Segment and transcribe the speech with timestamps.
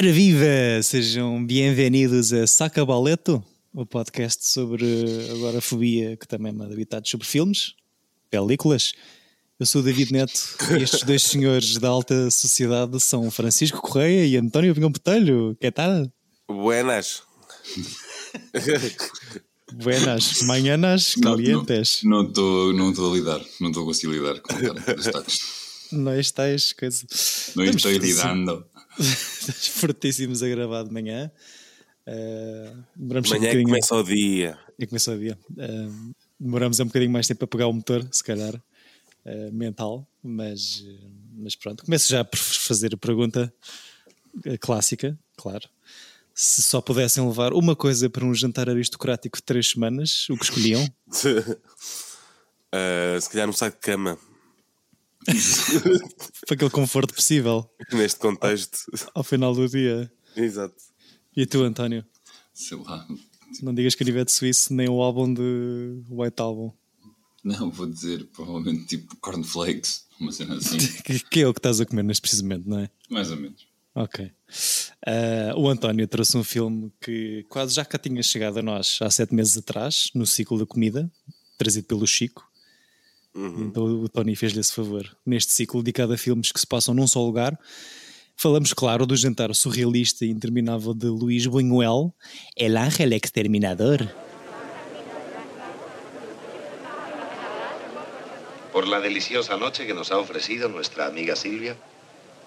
[0.00, 0.80] Ora viva!
[0.80, 3.44] Sejam bem-vindos a Saca Baleto,
[3.74, 4.84] o podcast sobre
[5.32, 7.74] agorafobia que também manda habitados sobre filmes,
[8.30, 8.92] películas.
[9.58, 14.24] Eu sou o David Neto e estes dois senhores da alta sociedade são Francisco Correia
[14.24, 15.56] e António Vinhão Botelho.
[15.60, 16.08] Que tal?
[16.46, 17.24] Buenas.
[19.72, 22.04] Buenas, manhãs calientes.
[22.04, 24.54] Não estou não não a lidar, não estou a conseguir lidar com
[24.94, 25.40] destaques.
[25.90, 27.04] Não estáis coisa.
[27.56, 28.64] Não estou lidando.
[28.98, 31.30] Estamos fortíssimos a gravar de manhã.
[32.06, 34.58] Uh, demoramos Amanhã um bocadinho- começa o dia.
[34.78, 35.38] E começou o dia.
[35.50, 40.84] Uh, demoramos um bocadinho mais tempo a pegar o motor, se calhar, uh, mental, mas,
[41.34, 41.84] mas pronto.
[41.84, 43.52] Começo já por fazer a pergunta
[44.60, 45.68] clássica, claro.
[46.34, 50.44] Se só pudessem levar uma coisa para um jantar aristocrático de três semanas, o que
[50.44, 50.84] escolhiam?
[51.08, 51.58] Uh,
[53.20, 54.16] se calhar um saco de cama,
[56.46, 58.78] para aquele conforto possível neste contexto.
[59.14, 60.10] ao final do dia.
[60.36, 60.74] Exato.
[61.36, 62.04] E tu, António?
[62.52, 63.06] Sei lá.
[63.62, 66.72] Não digas canivete suíço nem o álbum de White Album.
[67.44, 71.80] Não, vou dizer provavelmente tipo cornflakes, uma cena assim, Que, que é o que estás
[71.80, 72.90] a comer neste precisamente, não é?
[73.08, 73.66] mais ou menos.
[73.94, 74.30] Ok.
[75.06, 79.10] Ah, o António trouxe um filme que quase já cá tinha chegado a nós há
[79.10, 81.10] sete meses atrás, no ciclo da comida,
[81.56, 82.48] trazido pelo Chico.
[83.60, 85.04] Então o Tony fez-lhe esse favor.
[85.24, 87.58] Neste ciclo dedicado a filmes que se passam num só lugar,
[88.36, 92.12] falamos, claro, do jantar surrealista e interminável de Luís Buñuel,
[92.56, 94.08] El Ángel Exterminador.
[98.78, 101.74] por la deliciosa noche que nos ha ofrecido nuestra amiga Silvia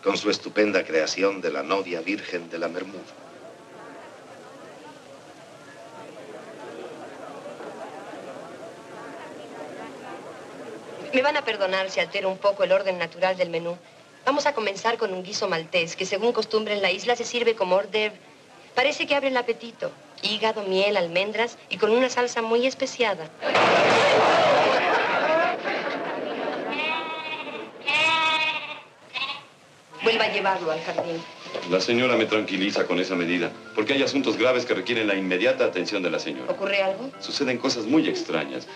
[0.01, 3.03] con su estupenda creación de la novia virgen de la Mermud.
[11.13, 13.77] Me van a perdonar si altero un poco el orden natural del menú.
[14.25, 17.53] Vamos a comenzar con un guiso maltés, que según costumbre en la isla se sirve
[17.53, 18.17] como hors d'oeuvre.
[18.75, 19.91] Parece que abre el apetito.
[20.21, 23.29] Hígado, miel, almendras y con una salsa muy especiada.
[30.03, 31.21] Vuelva a llevarlo al jardín.
[31.69, 35.65] La señora me tranquiliza con esa medida, porque hay asuntos graves que requieren la inmediata
[35.65, 36.51] atención de la señora.
[36.51, 37.11] ¿Ocurre algo?
[37.19, 38.67] Suceden cosas muy extrañas.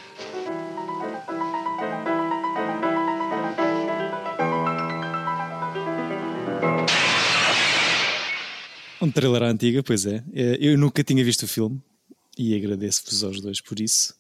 [9.06, 10.24] Um trailer à antiga, pois é.
[10.34, 11.82] Eh, Eu nunca tinha visto o filme
[12.38, 14.16] e agradeço-vos aos dois por isso.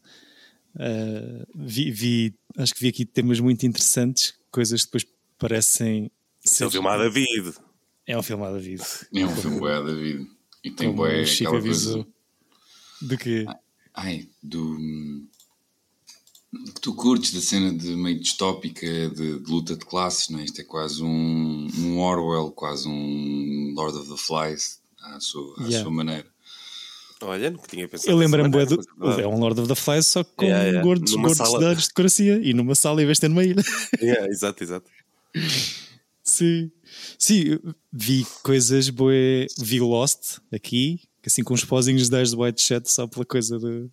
[0.77, 5.05] Ah, vi, vi- acho que vi aqui temas muito interessantes, coisas que depois
[5.37, 6.11] parecem.
[6.41, 7.53] Seu filme a David.
[8.05, 8.83] É um filme à David.
[9.13, 10.27] É um filme bué, David.
[10.63, 10.93] E tem
[11.25, 12.07] Chico aquela coisa.
[13.01, 13.45] De que?
[13.93, 14.77] Ai, do.
[16.73, 20.43] Que tu curtes da cena de meio distópica de, de luta de classes, não é?
[20.45, 25.63] Isto é quase um, um Orwell, quase um Lord of the Flies, à sua, à
[25.63, 25.83] Yeah.
[25.83, 26.25] sua maneira.
[27.21, 28.11] Olha, nunca tinha pensado.
[28.11, 28.81] Eu lembro-me do.
[29.19, 30.83] é um Lord of the Flies, só que com Yeah, yeah.
[30.83, 31.75] gordos, Numa gordos sala.
[31.75, 33.63] de decoracia e numa sala em vez de ter numa ilha.
[34.01, 34.89] Yeah, exato, exato.
[36.23, 36.71] Sim.
[37.17, 37.59] Sim,
[37.91, 39.53] vi coisas boas.
[39.57, 43.57] Vi Lost aqui, assim com uns pozinhos de 10 de white chat só pela coisa
[43.59, 43.89] do,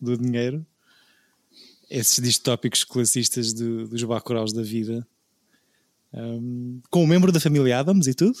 [0.00, 0.64] do dinheiro.
[1.88, 5.06] Esses distópicos classistas do- dos bacuraus da vida.
[6.12, 8.38] Um, com um membro da família Adams e tudo.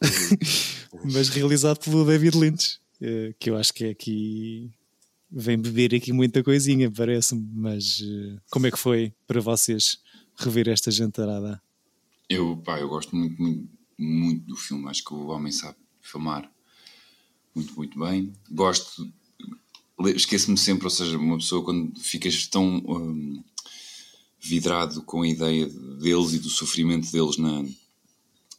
[1.12, 4.70] Mas realizado pelo David Lynch, eh, que eu acho que é aqui.
[5.30, 7.46] Vem beber aqui muita coisinha, parece-me.
[7.52, 9.98] Mas eh, como é que foi para vocês
[10.36, 11.60] rever esta jantarada?
[12.28, 13.68] Eu, pá, eu gosto muito, muito,
[13.98, 14.88] muito do filme.
[14.88, 16.50] Acho que o homem sabe filmar
[17.54, 18.32] muito, muito bem.
[18.50, 19.12] Gosto,
[20.06, 23.42] esqueço-me sempre, ou seja, uma pessoa quando ficas tão hum,
[24.40, 27.64] vidrado com a ideia deles e do sofrimento deles na,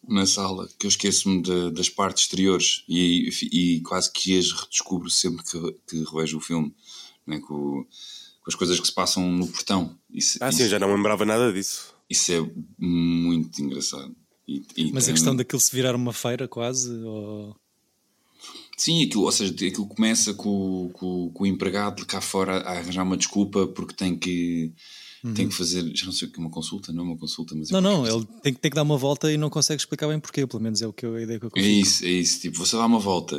[0.08, 5.10] na sala que eu esqueço-me da- das partes exteriores e, e quase que as redescubro
[5.10, 6.74] sempre que, que revejo o filme,
[7.26, 7.40] né?
[7.40, 9.98] com, com as coisas que se passam no portão.
[10.14, 11.94] Isso, Ah, sim, eu já não me lembrava nada disso.
[12.10, 14.14] isso é muito engraçado.
[14.48, 17.56] E- e Mas a tem- questão daquilo se virar uma feira quase, ou...
[18.82, 23.04] Sim, aquilo, ou seja, aquilo começa com, com, com o empregado cá fora a arranjar
[23.04, 24.72] uma desculpa porque tem que,
[25.36, 27.54] tem que fazer, já não sei o que é uma consulta, não é uma consulta,
[27.56, 29.82] mas é Não, não, ele tem, que- tem que dar uma volta e não consegue
[29.82, 31.82] explicar bem porquê, pelo menos é o que eu, a ideia que eu É consigo.
[31.82, 32.40] isso, é isso.
[32.40, 33.38] Tipo, você dá uma volta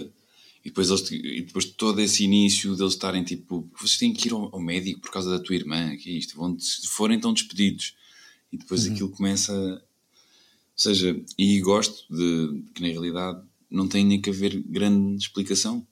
[0.62, 4.32] e depois, eles, e depois todo esse início deles estarem tipo, vocês têm que ir
[4.32, 7.32] ao, ao médico por causa da tua irmã, que é isto, vão, se forem então
[7.32, 7.94] despedidos.
[8.52, 9.52] E depois aquilo começa.
[9.54, 9.80] Ou
[10.76, 13.40] seja, e gosto de que na realidade
[13.70, 15.86] não tem nem que haver grande explicação.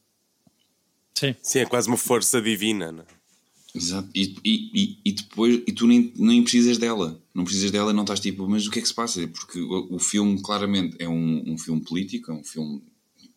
[1.14, 1.34] Sim.
[1.42, 3.18] Sim, é quase uma força divina, não é?
[3.74, 4.08] Exato.
[4.14, 7.22] E, e, e, depois e tu nem, nem precisas dela.
[7.34, 9.26] Não precisas dela e não estás tipo, mas o que é que se passa?
[9.28, 12.82] Porque o, o filme claramente é um, um filme político, é um filme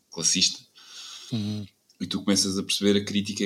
[0.09, 0.59] classista.
[1.31, 1.65] Uhum.
[1.99, 3.45] E tu começas a perceber a crítica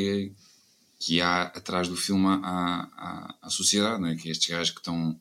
[0.99, 4.15] que há atrás do filme à, à, à sociedade, né?
[4.15, 5.19] que é estes gajos que estão,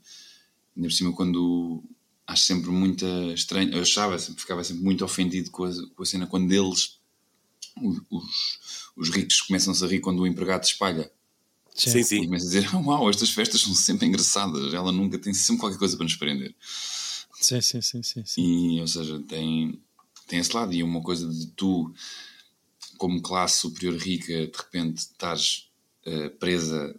[0.77, 1.82] ainda por cima, quando
[2.26, 6.06] acho sempre muito estranho, eu achava, sempre, ficava sempre muito ofendido com a, com a
[6.06, 6.99] cena quando eles,
[8.11, 8.59] os,
[8.97, 11.11] os ricos, começam-se a rir quando o empregado espalha.
[11.75, 12.25] Sim, E sim.
[12.25, 15.97] começa a dizer: Uau, estas festas são sempre engraçadas, ela nunca tem sempre qualquer coisa
[15.97, 16.55] para nos prender.
[17.41, 18.25] Sim, sim, sim, sim.
[18.25, 18.43] sim.
[18.43, 19.79] E, ou seja, tem,
[20.29, 20.73] tem esse lado.
[20.73, 21.93] E uma coisa de tu,
[22.97, 25.69] como classe superior rica, de repente estás
[26.06, 26.94] eh, presa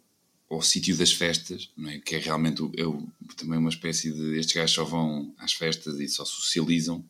[0.50, 2.00] ao sítio das festas, não é?
[2.00, 4.38] que é realmente o- é também uma espécie de.
[4.38, 7.04] Estes gajos só vão às festas e só socializam,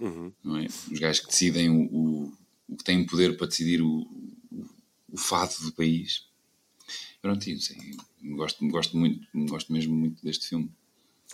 [0.00, 0.32] Uhum.
[0.44, 0.66] não é?
[0.90, 2.32] Os gajos que decidem o, o,
[2.68, 4.02] o que têm poder para decidir o,
[4.52, 4.66] o,
[5.12, 6.24] o fado do país.
[7.20, 10.70] Pronto, isso, é, gosto, gosto, muito, gosto mesmo muito deste filme.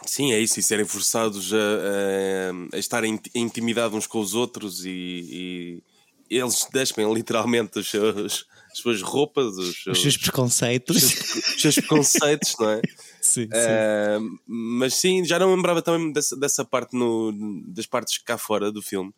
[0.06, 4.34] Sim, é isso, e serem forçados a, a, a estarem in- intimidados uns com os
[4.34, 5.82] outros e,
[6.30, 10.96] e eles despem literalmente os seus, as suas roupas, os Os seus, seus preconceitos.
[11.02, 12.82] os seus preconceitos, não é?
[13.22, 13.50] sim, sim.
[13.52, 17.32] Ah, mas sim, já não lembrava também dessa, dessa parte no,
[17.68, 19.12] das partes cá fora do filme.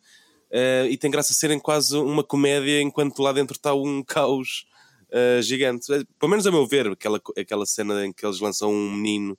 [0.51, 4.65] Ah, e tem graça serem quase uma comédia enquanto lá dentro está um caos
[5.11, 5.91] ah, gigante.
[5.91, 9.37] Eh, Pelo menos a meu ver, aquela, aquela cena em que eles lançam um menino,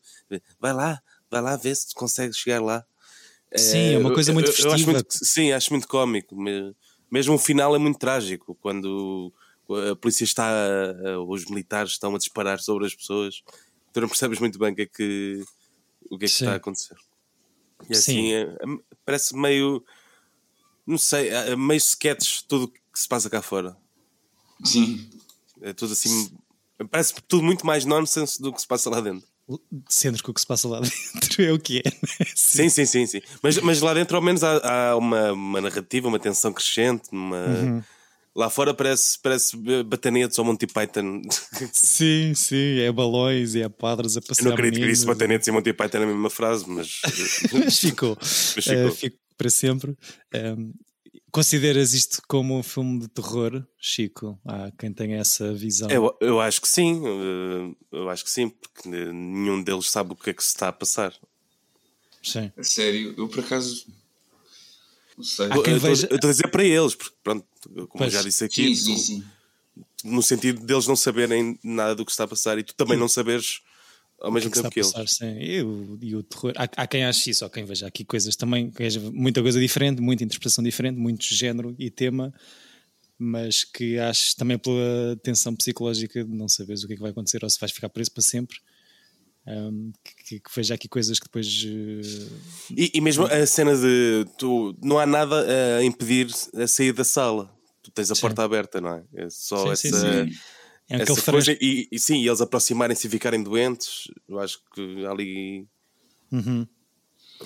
[0.60, 1.00] vai lá,
[1.30, 2.84] vai lá ver se tu consegues chegar lá.
[3.56, 4.92] Sim, é uma coisa muito eu acho festiva.
[4.92, 6.36] muito- sim, acho muito cómico.
[6.36, 6.74] me-
[7.10, 9.32] Mesmo o final é muito trágico quando
[9.90, 10.50] a polícia está,
[11.26, 13.42] os militares estão a disparar sobre as pessoas.
[13.92, 15.44] Tu não percebes muito bem o que é que,
[16.10, 16.44] o que, é que Sim.
[16.44, 16.96] está a acontecer.
[17.88, 18.00] E Sim.
[18.00, 19.84] assim, é- é- parece meio,
[20.86, 23.76] não sei, é meio sketch tudo o que se passa cá fora.
[24.64, 25.08] Sim,
[25.60, 26.30] É tudo assim,
[26.90, 29.26] parece tudo muito mais nonsense do que se passa lá dentro.
[29.88, 30.80] Sendo que o que se passa lá
[31.14, 31.82] dentro é o que é.
[31.84, 32.26] né?
[32.34, 33.20] Sim, sim, sim, sim.
[33.42, 37.08] Mas, mas lá dentro ao menos há, há uma, uma narrativa, uma tensão crescente.
[37.10, 37.36] Uma...
[37.46, 37.82] Uhum.
[38.38, 41.22] Lá fora parece, parece batanetes ou Monty Python.
[41.72, 45.48] Sim, sim, é balões e é padres a Eu passear não acredito que disse batanetes
[45.48, 47.00] e Monty Python na mesma frase, mas.
[47.52, 48.16] Mas ficou.
[48.20, 48.92] Mas ficou.
[48.92, 49.98] fico para sempre.
[50.32, 50.72] Um,
[51.32, 54.38] consideras isto como um filme de terror, Chico?
[54.46, 55.90] Há quem tenha essa visão.
[55.90, 60.16] Eu, eu acho que sim, eh, eu acho que sim, porque nenhum deles sabe o
[60.16, 61.12] que é que se está a passar.
[62.22, 62.52] Sim.
[62.56, 63.84] a sério, eu por acaso.
[65.16, 65.46] Não sei.
[65.46, 67.44] Eu eu estou a dizer para eles, porque pronto,
[67.74, 68.12] como Pois.
[68.14, 69.24] eu já disse aqui, Sim, sim, sim.
[70.04, 73.08] no sentido deles não saberem nada do que está a passar e tu também não
[73.08, 73.60] saberes
[74.20, 74.92] ao mesmo que é tempo que que a eles.
[74.92, 75.38] passar, sim.
[75.40, 76.52] E o, e o terror.
[76.56, 79.60] Há, há quem ache isso, há quem veja aqui coisas também, que veja muita coisa
[79.60, 82.32] diferente, muita interpretação diferente, muito género e tema,
[83.18, 87.10] mas que acho também pela tensão psicológica de não saberes o que é que vai
[87.10, 88.56] acontecer ou se vais ficar preso para sempre.
[89.46, 89.92] um,
[90.24, 92.28] que, que veja aqui coisas que depois eh,
[92.76, 95.46] E, e mesmo a cena de tu não há nada
[95.78, 97.56] a impedir a sair da sala.
[97.88, 98.20] Tu tens a Sim.
[98.20, 99.04] porta aberta, não é?
[99.14, 100.38] É só Sim, essa, sim, Sim.
[100.90, 101.52] é essa coisa.
[101.58, 104.10] E, e sim, e eles aproximarem-se e ficarem doentes.
[104.28, 105.66] Eu acho que ali,
[106.30, 106.66] Uhum.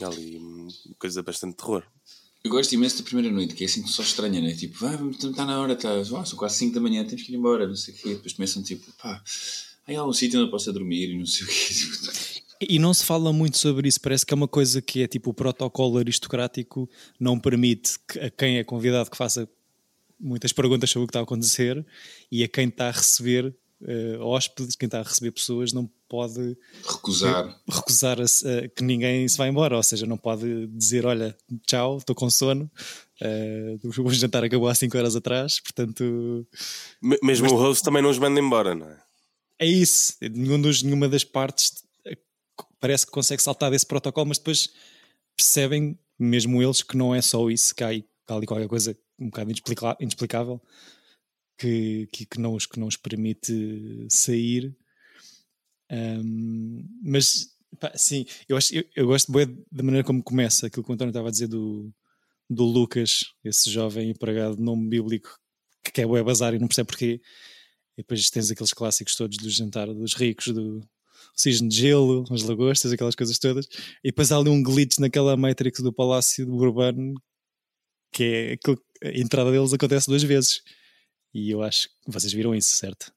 [0.00, 0.68] ali uma
[0.98, 1.84] coisa bastante terror.
[2.42, 4.52] Eu gosto imenso da primeira noite, que é assim que só estranha, né?
[4.54, 7.36] Tipo, ah, está na hora, tá, ah, são quase 5 da manhã, temos que ir
[7.36, 8.08] embora, não sei o quê.
[8.14, 9.22] Depois começam tipo, pá,
[9.86, 12.42] aí há um sítio onde eu posso dormir e não sei o quê.
[12.68, 15.30] E não se fala muito sobre isso, parece que é uma coisa que é tipo
[15.30, 19.48] o protocolo aristocrático não permite que a quem é convidado que faça
[20.22, 21.84] muitas perguntas sobre o que está a acontecer
[22.30, 26.56] e a quem está a receber eh, hóspedes, quem está a receber pessoas, não pode
[26.86, 27.58] Recusar.
[27.68, 31.36] recusar a a que ninguém se vá embora, ou seja, não pode dizer: Olha,
[31.66, 32.70] tchau, estou com sono,
[33.20, 36.46] eh, o jantar acabou há 5 horas atrás, portanto
[37.02, 39.02] Me- Mesmo o host também não os manda embora, não é?
[39.58, 40.14] é isso.
[40.20, 42.16] Nenhum dos, nenhuma das partes eh,
[42.78, 44.70] parece que consegue saltar desse protocolo, mas depois
[45.36, 48.96] percebem, mesmo eles, que não é só isso, que há, que há ali qualquer coisa
[49.18, 49.52] um bocado
[50.00, 50.60] inexplicável
[51.58, 54.76] que, que, que não os, que não os permite sair.
[55.90, 60.84] Ahm, mas pá, sim, eu, acho, eu, eu gosto bué da maneira como começa aquilo
[60.84, 61.92] que o António estava a dizer do,
[62.48, 65.38] do Lucas, esse jovem empregado de nome bíblico
[65.84, 67.20] que quer bué bazar e não percebe porquê.
[67.96, 70.80] E depois tens aqueles clássicos todos do jantar dos ricos, do
[71.36, 73.66] cisne de gelo, as lagostas, aquelas coisas todas.
[74.02, 77.14] E depois há ali um glitch naquela Matrix do Palácio do Urbano,
[78.12, 80.62] que é aquilo, a entrada deles acontece duas vezes.
[81.34, 83.12] E eu acho que vocês viram isso, certo?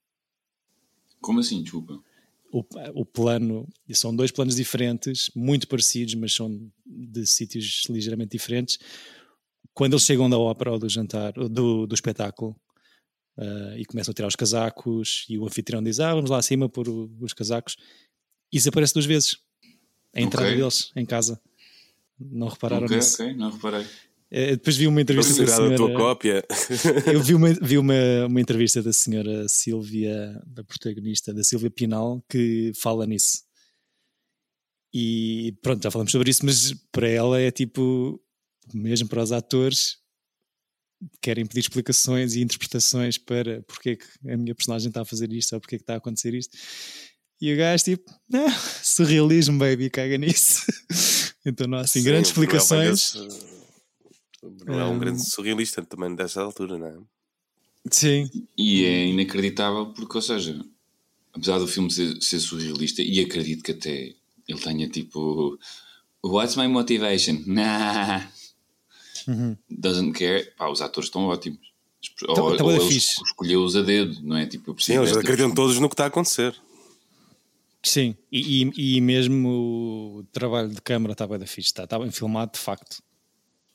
[1.22, 2.02] Como assim, desculpa?
[2.52, 2.64] O,
[2.94, 8.78] o plano, e são dois planos diferentes, muito parecidos, mas são de sítios ligeiramente diferentes.
[9.74, 12.56] Quando eles chegam da ópera ou do jantar, ou do, do espetáculo,
[13.38, 16.70] uh, e começam a tirar os casacos e o anfitrião diz, ah, vamos lá acima
[16.70, 16.88] pôr
[17.20, 17.76] os casacos.
[18.52, 19.38] Isso aparece duas vezes.
[20.14, 20.58] A entrada okay.
[20.58, 21.42] deles em casa.
[22.18, 23.22] Não repararam okay, nisso?
[23.22, 23.86] Ok, não reparei.
[24.32, 25.76] Uh, depois vi uma entrevista da senhora...
[25.76, 26.44] tua cópia.
[27.12, 32.24] eu vi, uma, vi uma, uma entrevista da senhora Silvia, da protagonista, da Silvia Pinal,
[32.30, 33.44] que fala nisso.
[34.94, 38.20] E pronto, já falamos sobre isso, mas para ela é tipo,
[38.74, 39.98] mesmo para os atores,
[41.22, 45.32] querem pedir explicações e interpretações para porque é que a minha personagem está a fazer
[45.34, 46.58] isto ou porque é que está a acontecer isto.
[47.42, 48.48] E o gajo, tipo, não,
[48.82, 50.64] surrealismo, baby, caga nisso.
[51.46, 53.14] então não há assim Sim, grandes explicações.
[54.66, 56.98] Não é um, grande surrealista também dessa altura, não é?
[57.92, 58.30] Sim.
[58.58, 60.60] E é inacreditável porque, ou seja,
[61.34, 64.16] apesar do filme ser, ser surrealista, e acredito que até
[64.48, 65.60] ele tenha tipo
[66.24, 67.44] What's my motivation?
[67.48, 68.28] Nah.
[69.28, 69.58] Uhum.
[69.70, 70.52] Doesn't care.
[70.58, 71.74] Pá, os atores estão ótimos.
[72.24, 74.46] Então, ou, então ou ele escolheu-os a dedo, não é?
[74.46, 76.56] Tipo, Sim, eles acreditam todos no que está a acontecer.
[77.82, 82.54] Sim, e, e, e, mesmo o trabalho de câmara estava da fixe, está, bem filmado
[82.54, 83.02] de facto.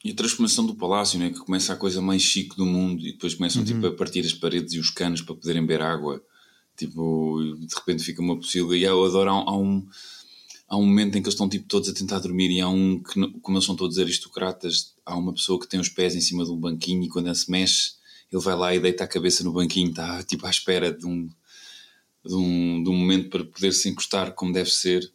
[0.03, 1.31] E a transformação do palácio, né?
[1.31, 3.83] que começa a coisa mais chique do mundo e depois começam tipo, uhum.
[3.83, 6.23] tipo, a partir as paredes e os canos para poderem beber água.
[6.77, 8.75] Tipo, de repente fica uma possível.
[8.75, 9.87] E eu adoro, há, há um
[10.71, 13.03] há um momento em que eles estão tipo todos a tentar dormir e há um
[13.03, 16.45] que, como eles são todos aristocratas, há uma pessoa que tem os pés em cima
[16.45, 17.95] de um banquinho e quando ele se mexe,
[18.33, 21.29] ele vai lá e deita a cabeça no banquinho, está tipo à espera de um,
[22.25, 25.13] de um, de um momento para poder se encostar como deve ser.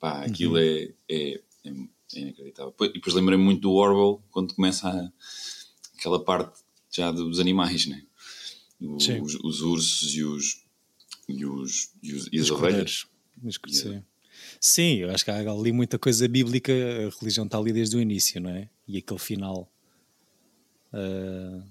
[0.00, 0.58] Pá, aquilo uhum.
[0.58, 1.72] é, é, é,
[2.14, 2.74] é, inacreditável.
[2.80, 5.12] E depois lembrei muito do Orwell quando começa a,
[5.98, 6.60] aquela parte
[6.90, 8.04] já dos animais, né?
[8.80, 9.08] Os,
[9.42, 10.64] os, ursos e os,
[11.28, 13.06] e, os, e, os, e as ovelhas.
[13.68, 14.04] Sim.
[14.60, 18.00] Sim, eu acho que há ali muita coisa bíblica, a religião está ali desde o
[18.00, 18.68] início, não é?
[18.86, 19.70] E aquele final
[20.92, 21.62] uh,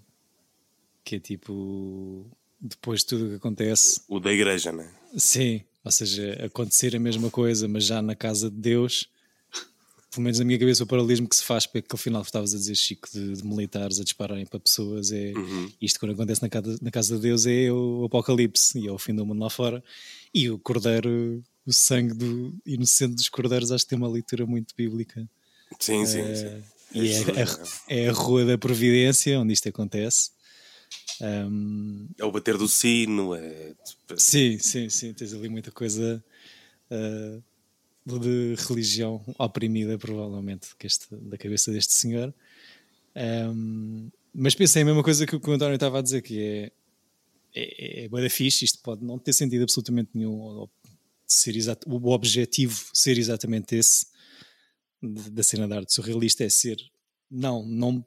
[1.04, 2.30] que é tipo
[2.60, 4.02] depois de tudo o que acontece.
[4.08, 4.92] O da igreja, não é?
[5.18, 9.10] Sim, ou seja, acontecer a mesma coisa, mas já na casa de Deus.
[10.10, 12.54] Pelo menos na minha cabeça, o paralelismo que se faz para aquele final que estavas
[12.54, 15.72] a dizer, Chico, de, de, militares a dispararem para pessoas, é uhum.
[15.82, 18.98] isto quando acontece na casa, na casa de Deus é o apocalipse e é o
[18.98, 19.84] fim do mundo lá fora.
[20.34, 24.74] E o cordeiro o sangue do inocente dos cordeiros, acho que tem uma leitura muito
[24.74, 25.30] bíblica.
[25.78, 26.64] Sim, sim, uh, sim.
[26.94, 30.32] E é, é, é, a Rua da Providência onde isto acontece.
[31.20, 33.36] Um, é o bater do sino.
[33.36, 33.74] É...
[34.16, 35.14] Sim, sim, sim.
[35.14, 36.24] Tens ali muita coisa
[36.90, 37.44] uh,
[38.08, 42.34] de religião oprimida, provavelmente, que este, da cabeça deste senhor.
[43.16, 46.72] Um, mas pensei a mesma coisa que o António estava a dizer, que é
[47.56, 50.68] é, é, é fixe, isto pode não ter sentido absolutamente nenhum,
[51.26, 54.06] ser exato, o objetivo ser exatamente esse
[55.02, 56.78] da cena de arte surrealista é ser
[57.30, 58.06] não, não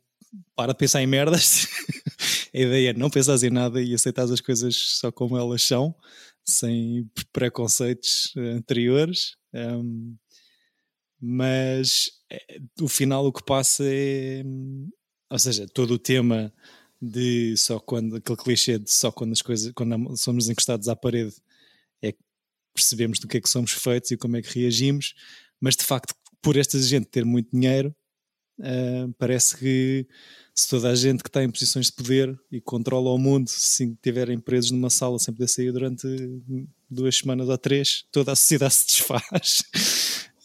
[0.54, 1.68] para de pensar em merdas
[2.54, 5.94] a ideia é não pensar em nada e aceitar as coisas só como elas são
[6.44, 10.16] sem preconceitos anteriores um,
[11.20, 14.42] mas é, o final o que passa é
[15.30, 16.52] ou seja, todo o tema
[17.00, 21.34] de só quando aquele clichê de só quando as coisas quando somos encostados à parede
[22.74, 25.14] percebemos do que é que somos feitos e como é que reagimos,
[25.60, 27.94] mas de facto, por esta gente ter muito dinheiro,
[28.60, 30.06] uh, parece que
[30.54, 33.84] se toda a gente que está em posições de poder e controla o mundo, se
[33.84, 36.06] estiverem presos numa sala sem poder sair durante
[36.88, 39.62] duas semanas ou três, toda a sociedade se desfaz.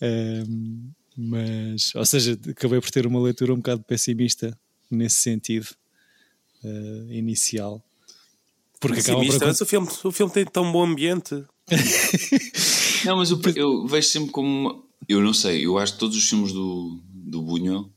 [0.01, 4.57] uh, mas, ou seja, acabei por ter uma leitura um bocado pessimista
[4.89, 5.67] nesse sentido
[6.63, 7.84] uh, inicial.
[8.79, 9.48] Porque pessimista, por...
[9.48, 11.43] mas o filme, o filme tem tão bom ambiente.
[13.05, 14.48] não, mas eu, eu, vejo sempre como.
[14.48, 17.94] Uma, eu não sei, eu acho que todos os filmes do, do Buñuel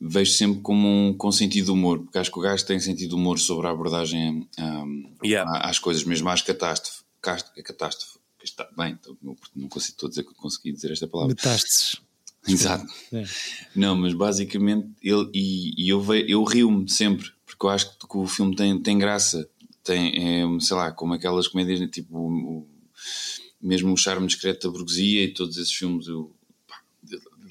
[0.00, 3.10] vejo sempre como um, com sentido de humor, porque acho que o gajo tem sentido
[3.10, 5.50] de humor sobre a abordagem um, yeah.
[5.66, 7.04] às coisas, mesmo às catástrofes.
[7.20, 8.18] Catástrofe.
[8.42, 8.98] Está, bem,
[9.56, 11.34] não consigo dizer que consegui dizer esta palavra.
[11.34, 11.96] Metástases.
[12.46, 12.86] Exato.
[13.10, 13.24] É.
[13.74, 18.26] Não, mas basicamente ele e, e eu, eu rio-me sempre, porque eu acho que o
[18.26, 19.48] filme tem, tem graça.
[19.82, 22.66] Tem, é, sei lá, como aquelas comédias tipo o,
[23.60, 26.33] mesmo o charme discreto da burguesia e todos esses filmes eu, pá,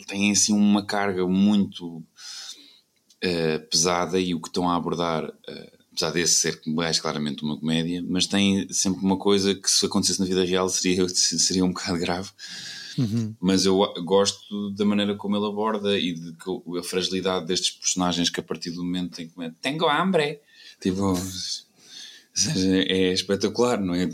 [0.05, 6.11] têm assim uma carga muito uh, pesada e o que estão a abordar, uh, apesar
[6.11, 10.25] desse ser mais claramente uma comédia, mas tem sempre uma coisa que se acontecesse na
[10.25, 12.29] vida real seria, seria um bocado grave.
[12.97, 13.35] Uhum.
[13.39, 18.29] Mas eu gosto da maneira como ele aborda e de que a fragilidade destes personagens
[18.29, 20.39] que a partir do momento em que tenho hambre,
[20.79, 21.15] tipo
[22.33, 24.09] seja, é espetacular, não é?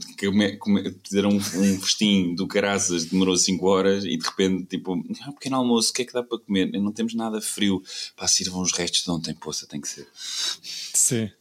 [1.04, 5.34] Fizeram um, um festim do caraças, demorou 5 horas e de repente, tipo, ah, um
[5.34, 6.72] pequeno almoço, o que é que dá para comer?
[6.74, 7.82] Não temos nada frio.
[8.16, 10.08] Pá, sirvam os restos de ontem, poça, tem que ser.
[10.14, 11.32] Sim.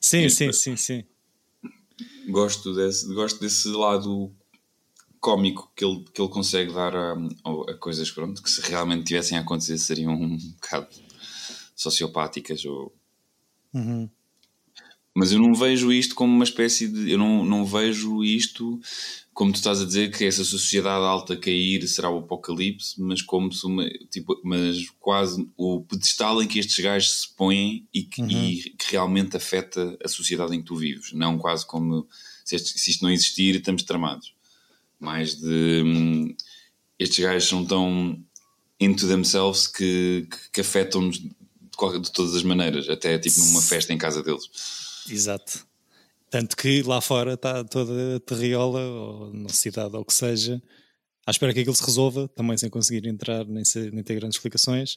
[0.00, 1.04] Sim, sim, sim, sim.
[2.28, 4.32] Gosto desse, gosto desse lado
[5.20, 7.12] cómico que ele, que ele consegue dar a,
[7.68, 10.88] a coisas pronto, que se realmente tivessem a acontecer seriam um bocado
[11.76, 12.92] sociopáticas ou...
[13.72, 14.08] Uhum.
[15.14, 17.10] Mas eu não vejo isto como uma espécie de.
[17.10, 18.80] Eu não, não vejo isto
[19.32, 23.52] como tu estás a dizer que essa sociedade alta cair será o apocalipse, mas como
[23.52, 23.88] se uma.
[24.10, 28.30] Tipo, mas quase o pedestal em que estes gajos se põem e que, uhum.
[28.30, 31.12] e que realmente afeta a sociedade em que tu vives.
[31.12, 32.06] Não quase como
[32.44, 34.34] se, este, se isto não existir estamos tramados.
[34.98, 35.82] Mais de.
[35.84, 36.34] Hum,
[36.98, 38.22] estes gajos são tão
[38.78, 43.92] into themselves que, que, que afetam-nos de, de todas as maneiras, até tipo numa festa
[43.92, 44.44] em casa deles.
[45.08, 45.66] Exato.
[46.30, 50.62] Tanto que lá fora está toda a terriola, ou na cidade, ou o que seja,
[51.26, 54.36] à espera que aquilo se resolva, também sem conseguir entrar nem, ser, nem ter grandes
[54.36, 54.96] explicações.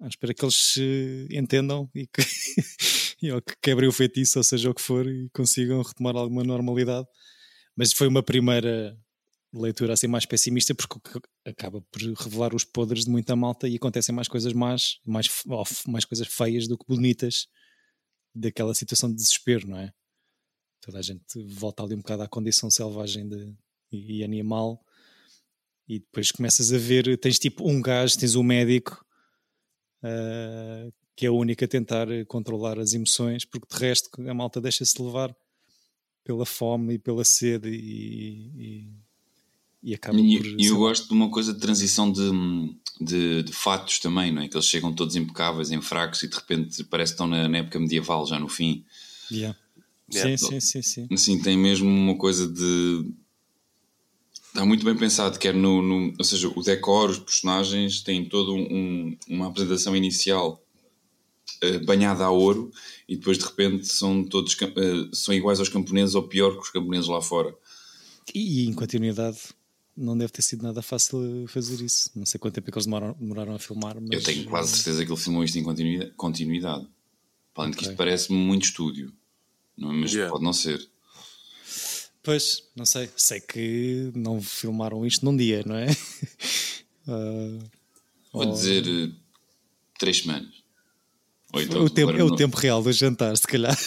[0.00, 2.22] À espera que eles se entendam e que,
[3.22, 6.44] e, ou que quebrem o feitiço, ou seja o que for, e consigam retomar alguma
[6.44, 7.06] normalidade.
[7.74, 8.96] Mas foi uma primeira
[9.52, 10.98] leitura assim mais pessimista, porque
[11.44, 15.28] acaba por revelar os podres de muita malta e acontecem mais coisas más, mais,
[15.86, 17.48] mais coisas feias do que bonitas
[18.36, 19.92] daquela situação de desespero, não é?
[20.80, 23.54] Toda a gente volta ali um bocado à condição selvagem de,
[23.90, 24.84] e, animal
[25.88, 29.04] e depois começas a ver, tens tipo um gajo, tens um médico
[30.02, 34.60] uh, que é o único a tentar controlar as emoções, porque de resto a malta
[34.60, 35.34] deixa-se levar
[36.22, 39.05] pela fome e pela sede e, e,
[39.86, 40.46] e acaba e, por...
[40.60, 42.28] E eu gosto de uma coisa de transição de,
[43.00, 44.48] de, de, fatos também, não é?
[44.48, 47.58] Que eles chegam todos impecáveis, em fracos e de repente parece que estão na, na
[47.58, 48.84] época medieval, já no fim.
[49.30, 49.56] Yeah.
[50.12, 50.36] Yeah.
[50.36, 51.08] Sim, sim, sim, sim.
[51.12, 53.08] Assim, tem mesmo uma coisa de.
[54.48, 56.12] Está muito bem pensado, quer no, no.
[56.18, 60.60] Ou seja, o decor, os personagens têm toda um, uma apresentação inicial
[61.62, 62.72] uh, banhada a ouro
[63.08, 66.70] e depois de repente são todos uh, são iguais aos camponeses ou pior que os
[66.70, 67.54] camponeses lá fora.
[68.34, 69.38] E em continuidade
[69.96, 72.10] não deve ter sido nada fácil fazer isso.
[72.14, 73.96] Não sei quanto tempo é que eles demoraram, demoraram a filmar.
[74.00, 74.10] Mas...
[74.10, 76.10] Eu tenho quase certeza que ele filmou isto em continuidade.
[76.16, 76.86] continuidade.
[77.54, 79.10] Além de que isto parece-me muito estúdio,
[79.78, 79.94] não, é?
[79.94, 80.30] mas yeah.
[80.30, 80.86] pode não ser.
[82.22, 83.08] Pois, não sei.
[83.16, 85.86] Sei que não filmaram isto num dia, não é?
[87.06, 87.58] uh,
[88.30, 88.52] Vou ou...
[88.52, 89.12] dizer uh,
[89.98, 90.54] três semanas.
[91.52, 93.76] Ou então, o tempo, é o tempo real do jantar, se calhar.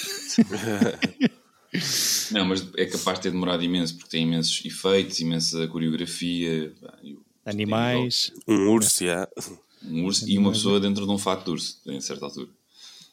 [2.31, 6.73] Não, mas é capaz de ter demorado imenso, porque tem imensos efeitos, imensa coreografia.
[7.45, 8.31] Animais.
[8.47, 9.27] Um urso, já.
[9.83, 12.49] Um urso e uma pessoa dentro de um fato de urso, em certa altura.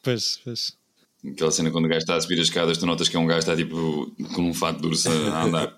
[0.03, 0.77] Pois, pois.
[1.25, 3.25] Aquela cena quando o gajo está a subir as escadas, tu notas que é um
[3.25, 5.77] gajo que está tipo com um fato de urso a andar.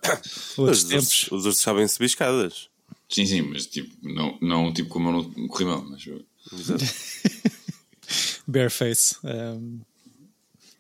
[0.58, 1.32] Outros tempos.
[1.32, 2.70] Os ursos sabem subir escadas.
[3.08, 6.06] Sim, sim, mas tipo, não, não tipo como no corrimão, mas.
[6.54, 6.86] Exato.
[8.46, 9.16] Bareface.
[9.24, 9.80] Um,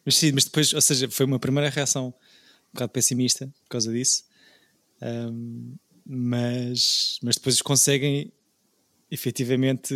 [0.06, 2.13] mas sim, mas depois, ou seja, foi uma primeira reação
[2.69, 4.23] um bocado pessimista por causa disso.
[5.01, 8.32] Um, mas, mas depois conseguem
[9.12, 9.93] efetivamente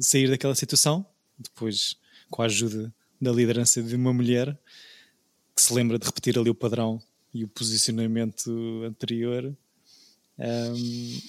[0.00, 1.06] sair daquela situação,
[1.38, 1.96] depois
[2.30, 4.56] com a ajuda da liderança de uma mulher
[5.54, 7.02] que se lembra de repetir ali o padrão
[7.34, 8.50] e o posicionamento
[8.84, 9.56] anterior.
[10.38, 11.20] Um,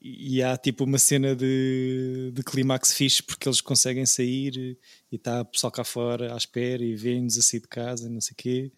[0.00, 4.78] e há tipo uma cena de, de clímax fixe porque eles conseguem sair
[5.10, 8.10] e está o pessoal cá fora à espera e vêm-nos a sair de casa e
[8.10, 8.72] não sei o quê.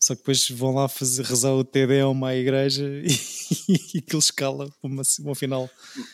[0.00, 4.70] Só que depois vão lá fazer, rezar o TD à igreja e, e aquilo escala
[4.80, 5.68] para uma, uma final.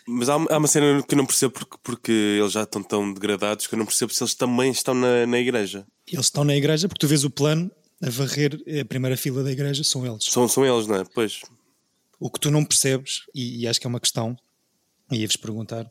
[0.06, 3.12] Mas há, há, uma cena que eu não percebo porque, porque eles já estão tão
[3.12, 5.86] degradados que eu não percebo se eles também estão na, na igreja.
[6.06, 7.70] Eles estão na igreja porque tu vês o plano
[8.02, 10.24] a varrer a primeira fila da igreja são eles.
[10.24, 11.04] São, são eles, não é?
[11.04, 11.40] Pois.
[12.18, 14.36] O que tu não percebes, e, e acho que é uma questão,
[15.10, 15.90] e ia-vos perguntar,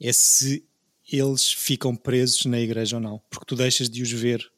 [0.00, 0.64] é se
[1.10, 3.20] eles ficam presos na igreja ou não.
[3.30, 4.50] Porque tu deixas de os ver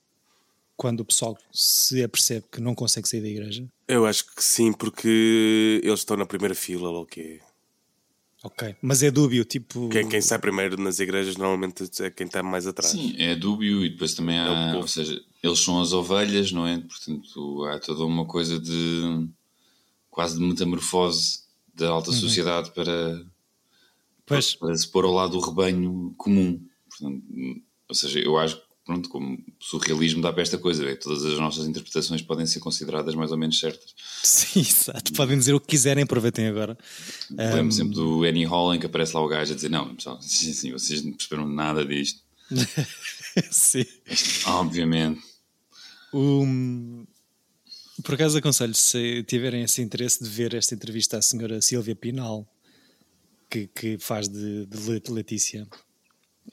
[0.78, 3.68] quando o pessoal se apercebe que não consegue sair da igreja?
[3.88, 7.40] Eu acho que sim, porque eles estão na primeira fila ou o quê?
[8.44, 9.88] Ok, mas é dúbio, tipo.
[9.88, 12.92] Quem, quem sai primeiro nas igrejas normalmente é quem está mais atrás.
[12.92, 14.74] Sim, é dúbio e depois também há.
[14.74, 16.78] É ou seja, eles são as ovelhas, não é?
[16.78, 19.28] Portanto, há toda uma coisa de
[20.08, 21.40] quase de metamorfose
[21.74, 22.16] da alta uhum.
[22.16, 23.26] sociedade para,
[24.24, 26.64] para, para, se pôr ao lado do rebanho comum.
[26.88, 27.24] Portanto,
[27.88, 31.22] ou seja, eu acho que, pronto, como surrealismo dá para esta coisa, é que todas
[31.22, 33.94] as nossas interpretações podem ser consideradas mais ou menos certas.
[34.22, 35.12] Sim, exato.
[35.12, 36.76] Podem dizer o que quiserem, aproveitem agora.
[37.30, 37.70] Lembro um...
[37.70, 40.72] sempre do Annie Hall em que aparece lá o gajo a dizer: Não, pessoal, sim,
[40.72, 42.22] vocês não perceberam nada disto.
[43.50, 43.84] sim.
[44.46, 45.20] Obviamente.
[46.14, 47.04] Um,
[48.02, 52.50] por acaso aconselho, se tiverem esse interesse de ver esta entrevista à senhora Silvia Pinal,
[53.50, 55.68] que, que faz de, de Letícia,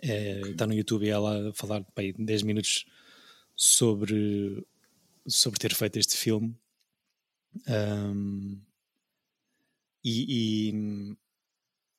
[0.01, 2.85] é, está no YouTube ela a falar bem, 10 minutos
[3.55, 4.65] sobre
[5.27, 6.55] sobre ter feito este filme.
[7.67, 8.61] Um,
[10.03, 11.15] e, e,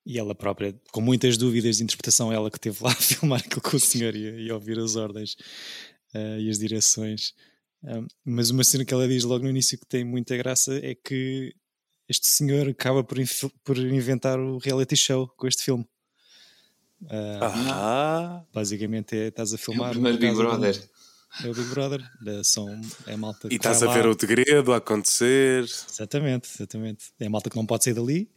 [0.06, 3.62] e, ela própria, com muitas dúvidas de interpretação, ela que esteve lá a filmar aquilo
[3.62, 5.35] com o senhor e, e ouvir as ordens
[6.14, 7.35] uh, e as direções.
[7.82, 10.94] Um, mas uma cena que ela diz logo no início que tem muita graça é
[10.94, 11.54] que
[12.09, 13.18] este senhor acaba por,
[13.64, 15.87] por inventar o reality show com este filme.
[17.02, 18.44] Uh, ah.
[18.52, 19.88] Basicamente é, estás a filmar.
[19.88, 20.88] É o primeiro Big Brother.
[21.44, 22.02] É o Big Brother.
[22.26, 25.64] É, são, é malta e estás a ver o segredo a acontecer.
[25.64, 27.06] Exatamente, exatamente.
[27.20, 28.30] É malta que não pode sair dali.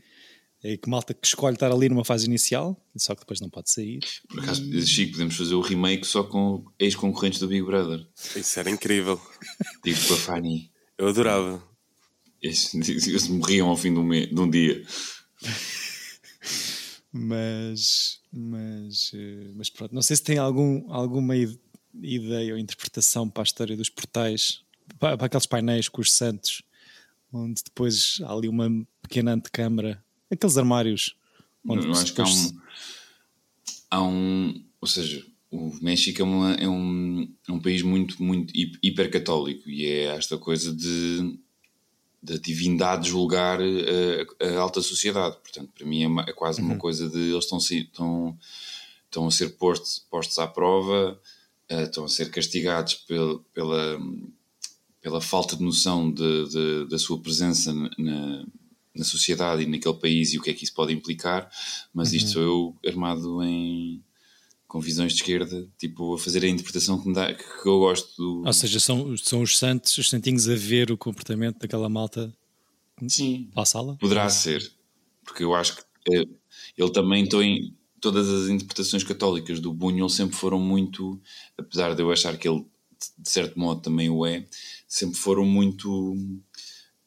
[0.62, 3.72] É que malta que escolhe estar ali numa fase inicial, só que depois não pode
[3.72, 4.02] sair.
[4.28, 4.86] Por acaso, e...
[4.86, 8.06] Chico, podemos fazer o remake só com ex-concorrentes do Big Brother.
[8.36, 9.20] Isso era incrível.
[9.86, 10.70] Digo para a Fanny.
[10.98, 11.64] Eu adorava.
[12.42, 12.74] Eles,
[13.08, 14.86] eles morriam ao fim de um, de um dia.
[17.12, 21.34] mas, mas, eh, mas pronto, não sei se tem algum, alguma
[22.02, 24.62] ideia ou interpretação para a história dos portais,
[25.00, 26.62] para, para aqueles painéis com os santos,
[27.34, 28.70] onde depois há ali uma
[29.02, 31.16] pequena antecâmara, aqueles armários.
[31.68, 32.62] Onde Eu acho que há um,
[33.92, 38.54] há um, ou seja, o México é, uma, é, um, é um país muito, muito
[38.84, 41.40] hipercatólico e é esta coisa de
[42.22, 45.38] da divindade julgar a, eh, a, alta sociedade.
[45.38, 46.68] Portanto, para mim é, é quase uhum.
[46.68, 48.38] uma coisa de eles estão, estão,
[49.06, 51.20] estão a ser postos, postos à prova,
[51.72, 54.00] uh, estão a ser castigados pel, pela,
[55.02, 58.46] pela falta de noção de, de, da sua presença na,
[58.94, 61.50] na sociedade e naquele país e o que é que isso pode implicar,
[61.94, 62.18] mas uhum.
[62.18, 64.04] isto sou eu armado em
[64.70, 68.16] com visões de esquerda, tipo, a fazer a interpretação que, me dá, que eu gosto.
[68.16, 68.46] Do...
[68.46, 72.32] Ou seja, são, são os santos, os santinhos a ver o comportamento daquela malta
[73.08, 73.98] Sim, para a sala?
[74.00, 74.72] Poderá ser,
[75.26, 75.84] porque eu acho que
[76.16, 76.24] é,
[76.78, 81.20] ele também tem todas as interpretações católicas do Buñuel sempre foram muito,
[81.58, 82.64] apesar de eu achar que ele
[83.18, 84.46] de certo modo também o é,
[84.88, 86.16] sempre foram muito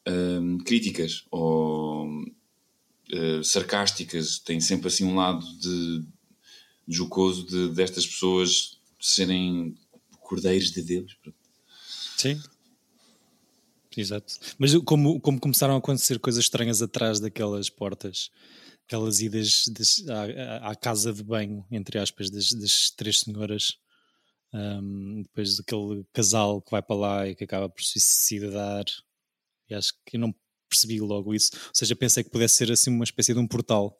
[0.07, 6.03] hum, críticas ou uh, sarcásticas, tem sempre assim um lado de
[6.87, 9.75] jocoso de, destas pessoas serem
[10.21, 11.17] cordeiros de Deus.
[12.17, 12.41] Sim.
[13.95, 14.33] Exato.
[14.57, 18.31] Mas como, como começaram a acontecer coisas estranhas atrás daquelas portas,
[18.87, 19.65] aquelas idas
[20.09, 23.77] à, à, casa de banho, entre aspas, das, das três senhoras,
[24.53, 28.85] um, depois daquele casal que vai para lá e que acaba por suicidar,
[29.69, 30.35] e acho que eu não
[30.69, 31.51] percebi logo isso.
[31.53, 33.97] Ou seja, pensei que pudesse ser assim uma espécie de um portal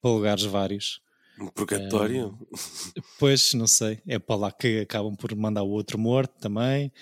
[0.00, 1.00] para lugares vários.
[1.40, 2.38] Um purgatório?
[2.96, 4.00] É, pois, não sei.
[4.06, 6.92] É para lá que acabam por mandar o outro morto também.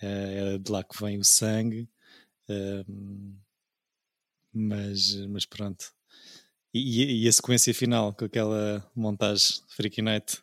[0.00, 1.88] É de lá que vem o sangue.
[4.52, 5.92] Mas, mas pronto.
[6.72, 10.42] E, e, a sequência final com aquela montagem Freaky Night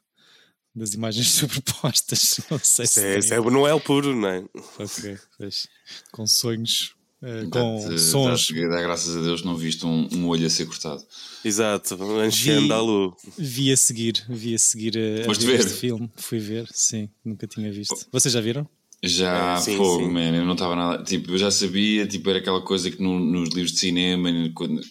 [0.73, 2.39] das imagens superpostas.
[2.49, 3.33] Não sei se.
[3.33, 4.39] É, é, não é o puro, não é?
[4.79, 5.67] Ok, pois.
[6.11, 8.51] Com sonhos Uh, com dá sons.
[8.51, 11.03] Dá, graças a Deus não viste um, um olho a ser cortado.
[11.45, 13.13] Exato, enchendo a luz.
[13.37, 16.09] Vi a seguir, vi a seguir a, a ver, ver este filme.
[16.15, 18.07] Fui ver, sim, nunca tinha visto.
[18.11, 18.67] Vocês já viram?
[19.03, 20.11] Já, é, sim, fogo, sim.
[20.11, 21.03] man, eu não estava nada.
[21.03, 24.81] Tipo, eu já sabia, tipo, era aquela coisa que no, nos livros de cinema quando,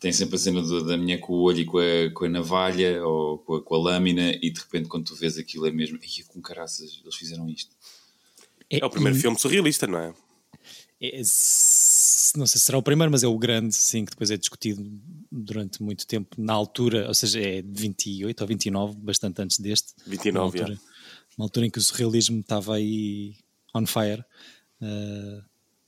[0.00, 2.28] tem sempre a cena do, da minha com o olho e com a, com a
[2.28, 5.70] navalha ou com a, com a lâmina, e de repente quando tu vês aquilo é
[5.70, 5.98] mesmo.
[6.26, 7.70] Com caraças, eles fizeram isto.
[8.68, 10.14] É, é o primeiro filme surrealista, não é?
[11.02, 11.16] É,
[12.36, 14.88] não sei se será o primeiro, mas é o grande, sim, que depois é discutido
[15.30, 19.94] durante muito tempo, na altura, ou seja, é de 28 ou 29, bastante antes deste.
[20.06, 20.80] 29, uma altura,
[21.36, 23.34] uma altura em que o surrealismo estava aí
[23.74, 24.24] on fire.
[24.80, 25.42] Uh,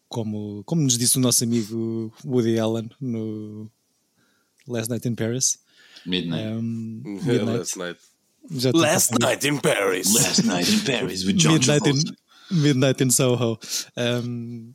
[0.09, 3.71] como, como nos disse o nosso amigo Woody Allen no
[4.67, 5.59] Last Night in Paris.
[6.05, 6.45] Midnight.
[6.59, 7.59] Um, midnight.
[7.59, 8.01] Last Night.
[8.75, 10.13] Last Night in Paris.
[10.13, 11.97] Last Night in Paris with John Midnight in,
[12.51, 13.59] Midnight in Soho.
[13.97, 14.75] Um,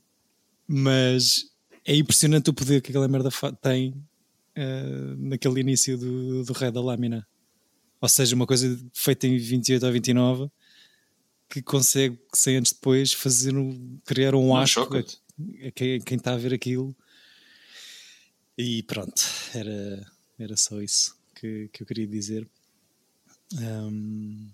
[0.72, 1.50] mas
[1.84, 3.90] é impressionante o poder que aquela merda tem
[4.56, 7.28] uh, naquele início do, do Rei da Lâmina.
[8.00, 10.52] Ou seja, uma coisa feita em 28 ou 29
[11.50, 16.38] que consegue, 100 anos depois, fazer um, criar um asco a, a, quem, está a
[16.38, 16.96] ver aquilo.
[18.56, 19.24] E pronto,
[19.56, 20.06] era,
[20.38, 22.48] era só isso que, que eu queria dizer.
[23.60, 24.52] Um,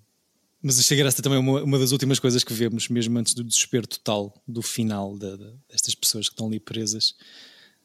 [0.66, 3.86] mas achei graça também uma, uma das últimas coisas que vemos, mesmo antes do desespero
[3.86, 7.14] total do final de, de, destas pessoas que estão ali presas.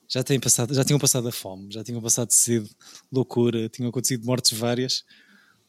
[0.09, 2.71] Já, têm passado, já tinham passado a fome, já tinham passado sede,
[3.13, 5.05] loucura, tinham acontecido mortes várias.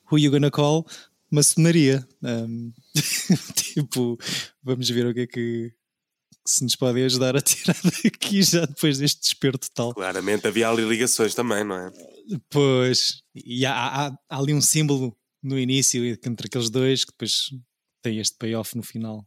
[0.10, 0.88] Who you gonna call?
[1.30, 2.08] Maçonaria.
[2.24, 2.72] Um,
[3.56, 4.18] tipo,
[4.64, 5.74] vamos ver o que é que,
[6.48, 9.94] se nos podem ajudar a tirar daqui já depois deste desespero total.
[9.94, 11.92] Claramente havia ali ligações também, não é?
[12.50, 17.50] Pois, e há, há, há ali um símbolo no início entre aqueles dois que depois
[18.02, 19.26] tem este payoff no final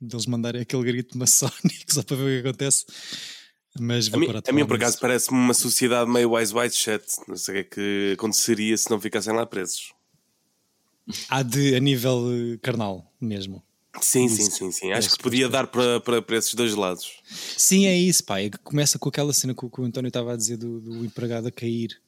[0.00, 2.84] deles mandarem aquele grito maçónico só para ver o que acontece.
[3.78, 7.04] Mas a mim, a mim por acaso, parece-me uma sociedade meio wise white shut.
[7.26, 9.92] Não sei o que é que aconteceria se não ficassem lá presos.
[11.28, 13.62] Há de a nível eh, carnal mesmo.
[14.00, 14.92] Sim, sim, sim, sim.
[14.92, 17.20] Acho que podia dar para, para, para esses dois lados.
[17.56, 18.40] Sim, é isso, pá.
[18.40, 21.50] É começa com aquela cena que o António estava a dizer do, do empregado a
[21.50, 22.00] cair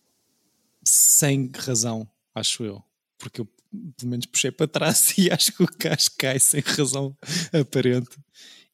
[0.85, 2.83] sem razão, acho eu.
[3.19, 3.49] Porque eu
[3.97, 7.17] pelo menos puxei para trás e acho que o gajo cai sem razão
[7.53, 8.17] aparente.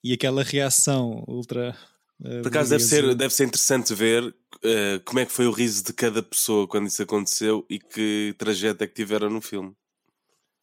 [0.03, 1.77] E aquela reação ultra.
[2.21, 5.53] Uh, Por acaso deve ser, deve ser interessante ver uh, como é que foi o
[5.53, 9.75] riso de cada pessoa quando isso aconteceu e que trajeto é que tiveram no filme.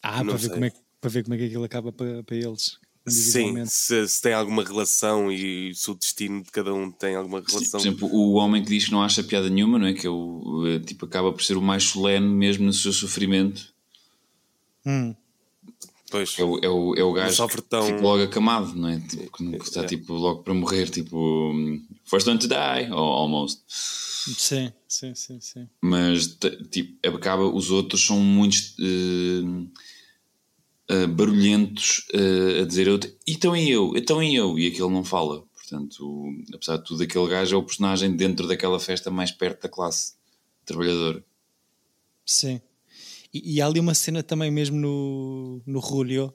[0.02, 2.78] Ah, para ver, como é, para ver como é que aquilo acaba para, para eles.
[3.08, 7.40] Sim, se, se, tem alguma relação e se o destino de cada um tem alguma
[7.40, 7.80] relação.
[7.80, 9.94] Sim, por exemplo, o homem que diz que não acha piada nenhuma, não é?
[9.94, 13.74] Que é o, eh, tipo, acaba por ser o mais solene mesmo no seu sofrimento
[14.86, 15.16] Hum.
[16.10, 16.38] Pois.
[16.40, 17.84] É o, é o, é o gajo que tão...
[17.84, 19.00] fica logo acamado, não é?
[19.00, 19.86] Tipo, que está é.
[19.86, 21.54] tipo, logo para morrer, tipo,
[22.06, 23.62] first one to die, or almost.
[23.68, 25.68] Sim, sim, sim, sim.
[25.82, 26.38] Mas
[26.72, 29.70] tipo, acaba, os outros são muito uh,
[30.90, 32.88] uh, barulhentos uh, a dizer
[33.28, 35.44] então e eu, então e eu, e aquele não fala.
[35.54, 39.70] Portanto, apesar de tudo, aquele gajo é o personagem dentro daquela festa mais perto da
[39.70, 40.14] classe
[40.66, 41.24] trabalhadora.
[42.26, 42.60] Sim.
[43.32, 46.34] E, e, há ali uma cena também mesmo no, no Julio,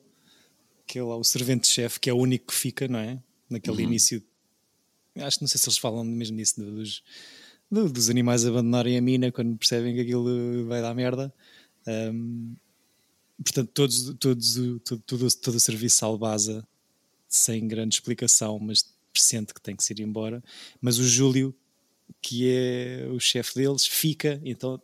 [0.86, 3.20] que é lá o servente-chefe, que é o único que fica, não é?
[3.50, 3.88] Naquele uhum.
[3.88, 4.22] início.
[5.16, 7.02] Acho que não sei se eles falam mesmo disso, dos,
[7.70, 11.32] dos animais abandonarem a mina quando percebem que aquilo vai dar merda.
[11.86, 12.54] Um,
[13.42, 16.66] portanto, todos, todos, todo, todo, todo o serviço albaza
[17.28, 20.42] sem grande explicação, mas pressente que tem que se ir embora.
[20.80, 21.54] Mas o Júlio,
[22.20, 24.80] que é o chefe deles, fica, então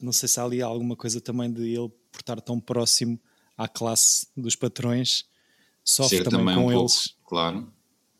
[0.00, 3.18] não sei se há ali alguma coisa também de ele por estar tão próximo
[3.56, 5.24] à classe dos patrões,
[5.82, 7.08] sofre Ser também, com um eles.
[7.08, 7.72] Pouco, claro.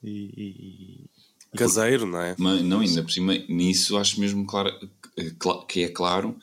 [0.02, 1.08] E,
[1.52, 2.34] e, Caseiro, não é?
[2.38, 4.72] Mas, não, ainda por cima, nisso acho mesmo claro,
[5.68, 6.36] que é claro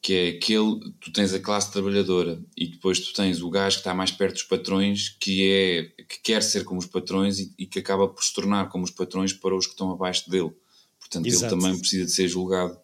[0.00, 3.80] que é aquele, tu tens a classe trabalhadora e depois tu tens o gajo que
[3.80, 7.66] está mais perto dos patrões que é que quer ser como os patrões e, e
[7.66, 10.52] que acaba por se tornar como os patrões para os que estão abaixo dele.
[11.00, 11.54] Portanto, Exato.
[11.54, 12.78] ele também precisa de ser julgado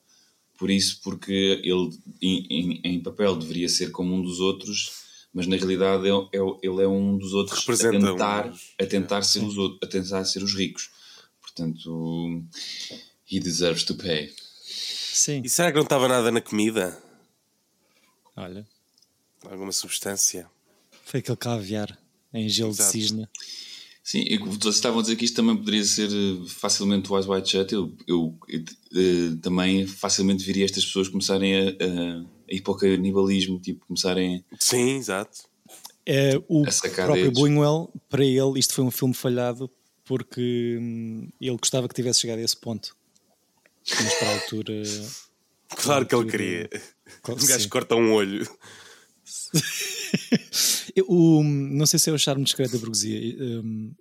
[0.58, 1.90] por isso, porque ele
[2.22, 6.38] em, em, em, papel deveria ser como um dos outros, mas na realidade ele, é,
[6.38, 8.54] é ele é um dos outros a tentar, um...
[8.80, 10.90] a tentar ser os outros, a tentar ser os ricos.
[11.40, 12.42] Portanto,
[13.30, 14.32] he deserves to pay.
[14.64, 15.42] Sim.
[15.44, 17.03] E será que não estava nada na comida?
[18.36, 18.66] Olha.
[19.44, 20.50] Alguma substância?
[21.04, 21.98] Foi aquele caviar
[22.32, 22.92] em gelo Exato.
[22.92, 23.28] de cisne.
[24.02, 27.48] Sim, vocês estavam a dizer que isto também poderia ser eh, facilmente o Wise White
[27.48, 27.72] Shut.
[27.72, 28.60] Eu, eu, eu,
[28.94, 32.20] eh, também facilmente viria estas pessoas começarem a, a,
[32.50, 34.44] a ir para o canibalismo, tipo, começarem.
[34.60, 35.48] Sim, exato.
[36.04, 39.70] É, o próprio Buñuel, para ele, isto foi um filme falhado
[40.04, 42.94] porque hum, ele gostava que tivesse chegado a esse ponto.
[43.88, 44.82] Mas para a altura.
[45.76, 46.70] Claro que ele queria.
[47.22, 48.48] Claro, um gajo corta um olho.
[51.06, 53.92] o, não sei se é o charme discreto da burguesia, um,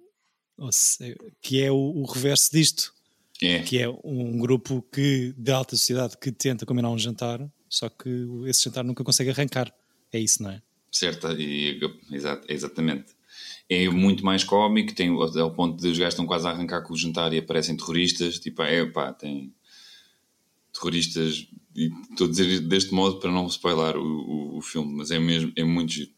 [0.72, 2.94] se, que é o, o, reverso disto.
[3.42, 3.60] É.
[3.64, 8.10] Que é um grupo que, de alta sociedade que tenta combinar um jantar, só que
[8.46, 9.74] esse jantar nunca consegue arrancar.
[10.12, 10.62] É isso, não é?
[10.92, 11.80] Certo, e,
[12.48, 13.16] exatamente.
[13.68, 16.84] É muito mais cómico, tem, é o ponto de os gajos estão quase a arrancar
[16.84, 18.40] com o jantar e aparecem terroristas.
[18.40, 19.52] Tipo, é pá, tem
[20.72, 25.12] terroristas e estou a dizer deste modo para não spoiler o, o, o, filme, mas
[25.12, 26.12] é mesmo é muito giro.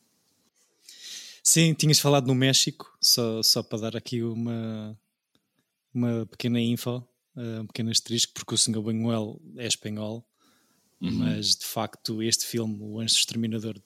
[1.43, 4.99] Sim, tinhas falado no México, só, só para dar aqui uma,
[5.93, 6.97] uma pequena info,
[7.35, 8.81] uh, um pequeno asterisco, porque o Sr.
[8.81, 10.27] Buñuel é espanhol,
[10.99, 11.11] uhum.
[11.11, 13.79] mas de facto este filme, O Anjo Exterminador,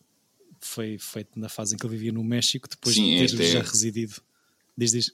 [0.61, 3.59] foi feito na fase em que ele vivia no México, depois Sim, de ter já
[3.59, 3.61] é...
[3.61, 4.15] residido.
[4.77, 5.11] Diz, diz.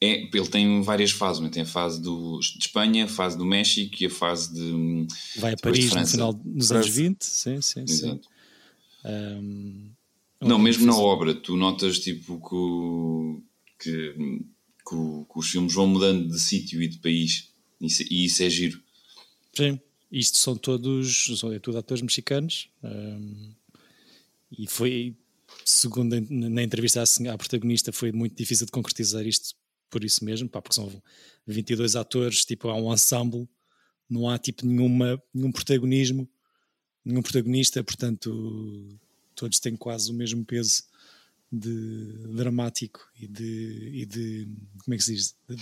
[0.00, 3.96] É, ele tem várias fases, tem a fase do, de Espanha, a fase do México
[4.00, 5.06] e a fase de.
[5.36, 8.20] Vai a Paris no final dos anos 20, sim, sim, Exato.
[8.22, 8.38] sim.
[9.04, 9.90] Um,
[10.40, 14.12] não, mesmo na obra, tu notas tipo que, que,
[14.88, 17.50] que, que os filmes vão mudando de sítio e de país,
[17.80, 18.80] e isso é giro.
[19.52, 19.80] Sim,
[20.12, 23.52] isto são todos, são é tudo atores mexicanos, um,
[24.56, 25.16] e foi,
[25.68, 29.54] segundo na entrevista à protagonista, foi muito difícil de concretizar isto
[29.90, 31.02] por isso mesmo, pá, porque são
[31.46, 33.48] 22 atores, tipo, há um ensemble,
[34.08, 36.28] não há tipo nenhuma, nenhum protagonismo,
[37.04, 38.98] nenhum protagonista, portanto
[39.34, 40.84] todos têm quase o mesmo peso
[41.50, 44.48] de dramático e de, e de
[44.84, 45.36] como é que se diz?
[45.48, 45.56] De,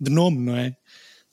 [0.00, 0.76] de, nome, não é?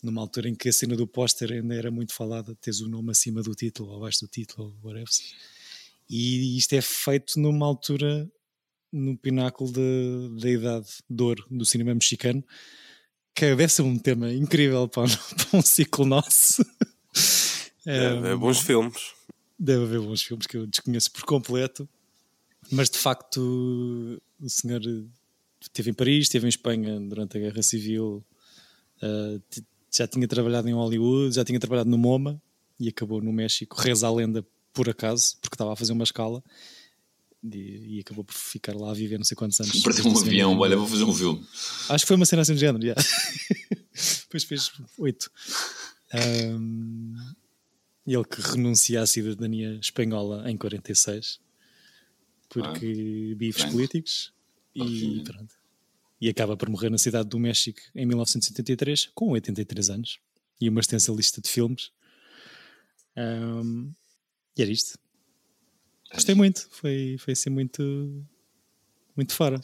[0.02, 3.12] Numa altura em que a cena do póster ainda era muito falada, tens o nome
[3.12, 5.10] acima do título, ou abaixo do título, ou whatever.
[6.14, 8.30] E isto é feito numa altura
[8.92, 9.72] no pináculo
[10.38, 12.44] da idade de ouro do cinema mexicano,
[13.34, 15.08] que deve ser um tema incrível para,
[15.50, 16.64] para um ciclo nosso.
[17.84, 19.12] É, é, bons filmes.
[19.58, 21.90] Deve haver bons filmes que eu desconheço por completo,
[22.72, 24.84] mas de facto o senhor
[25.60, 28.24] esteve em Paris, esteve em Espanha durante a Guerra Civil,
[29.02, 29.42] uh,
[29.92, 32.40] já tinha trabalhado em Hollywood, já tinha trabalhado no MoMA
[32.80, 36.44] e acabou no México, reza a lenda por acaso, porque estava a fazer uma escala
[37.44, 39.82] e, e acabou por ficar lá a viver não sei quantos anos.
[39.82, 41.46] Perdeu um avião, olha, vou fazer um filme.
[41.90, 42.96] Acho que foi uma cena assim de género, já.
[44.24, 45.32] Depois fez oito.
[46.14, 47.16] Um,
[48.06, 51.40] ele que renuncia à cidadania espanhola em 46
[52.52, 54.34] porque ah, bifes políticos
[54.76, 55.56] e pronto.
[56.20, 60.20] E acaba por morrer na cidade do México em 1973 com 83 anos
[60.60, 61.92] e uma extensa lista de filmes.
[63.18, 63.92] Um,
[64.58, 64.98] e era isto.
[66.14, 68.26] Gostei muito, foi, foi assim muito,
[69.16, 69.62] muito fora.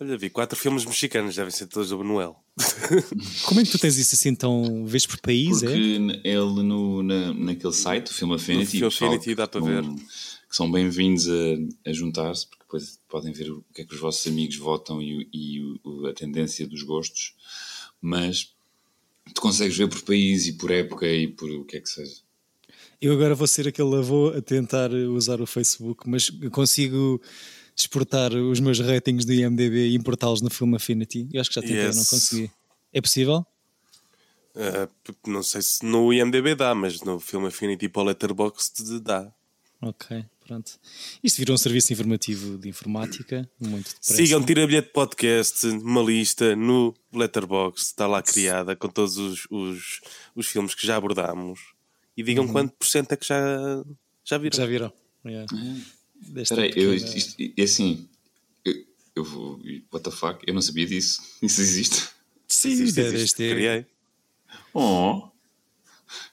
[0.00, 2.36] Olha, vi quatro filmes mexicanos, devem ser todos do Manuel.
[3.46, 5.60] Como é que tu tens isso assim tão vez por país?
[5.60, 5.76] Porque
[6.24, 6.28] é?
[6.28, 9.84] ele no, na, naquele site, o Film Affinity, o Film Affinity dá para ver.
[9.84, 14.00] Que são bem-vindos a, a juntar-se, porque depois podem ver o que é que os
[14.00, 17.34] vossos amigos votam e, e o, a tendência dos gostos,
[18.00, 18.52] mas
[19.32, 22.23] tu consegues ver por país e por época e por o que é que seja.
[23.00, 27.20] Eu agora vou ser aquele avô a tentar usar o Facebook, mas consigo
[27.76, 31.28] exportar os meus ratings do IMDB e importá-los no Film Affinity.
[31.32, 31.96] Eu acho que já tentei, yes.
[31.96, 32.50] não consegui.
[32.92, 33.44] É possível?
[34.54, 39.32] Uh, não sei se no IMDB dá, mas no Film Affinity para o Letterboxd dá.
[39.82, 40.78] Ok, pronto.
[41.22, 44.14] Isto virou um serviço informativo de informática, muito depressa.
[44.14, 50.00] Sigam Tira Bilhete Podcast, uma lista no Letterboxd, está lá criada com todos os, os,
[50.34, 51.73] os filmes que já abordámos
[52.16, 52.52] e digam uhum.
[52.52, 53.84] quanto por cento é que já,
[54.24, 54.56] já viram.
[54.56, 54.92] Já viram.
[55.24, 55.52] Yeah.
[56.36, 58.08] Espera aí, eu, isto, é assim,
[58.64, 58.74] eu,
[59.16, 59.60] eu vou.
[59.92, 60.44] What the fuck?
[60.46, 61.20] Eu não sabia disso.
[61.42, 62.08] Isso existe.
[62.46, 63.36] Sim, existe, existe.
[63.36, 63.86] Criei.
[64.72, 65.28] Oh.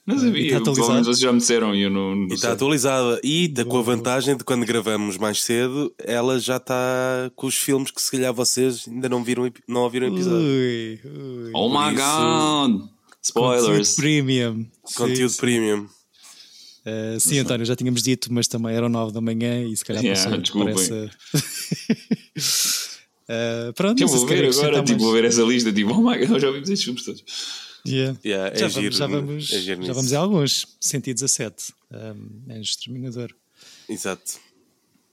[0.04, 3.20] Não sabia, tá provavelmente vocês já me disseram e eu não, não E está atualizada.
[3.22, 7.54] E tá com a vantagem de quando gravamos mais cedo, ela já está com os
[7.54, 10.40] filmes que se calhar vocês ainda não viram não ouviram o episódio.
[10.40, 11.50] Ui, ui.
[11.54, 12.88] Oh my god!
[13.22, 13.66] Spoilers.
[13.66, 14.66] Conteúdo premium.
[14.96, 15.88] Conteúdo sim, premium.
[16.84, 20.02] Uh, sim, António, já tínhamos dito, mas também eram 9 da manhã e se calhar
[20.02, 21.10] yeah, passou por essa.
[23.28, 26.40] uh, pronto, eu vou ver agora, tipo, vou ver essa lista, tipo, oh my god,
[26.40, 27.24] já vimos estes filmes todos.
[27.86, 28.18] Yeah.
[28.24, 30.66] Yeah, é já, giro, vamos, já, vamos, é já vamos a alguns.
[30.80, 33.34] 117 um, é Exterminador.
[33.88, 34.40] Exato.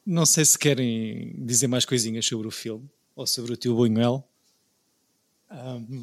[0.06, 4.24] Não sei se querem dizer mais coisinhas sobre o filme ou sobre o tio Buñuel.
[5.52, 6.02] Um,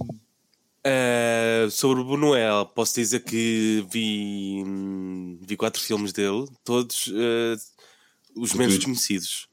[0.86, 4.62] Uh, sobre o Buñuel, posso dizer que vi,
[5.40, 7.56] vi quatro filmes dele, todos uh,
[8.36, 9.48] os menos conhecidos.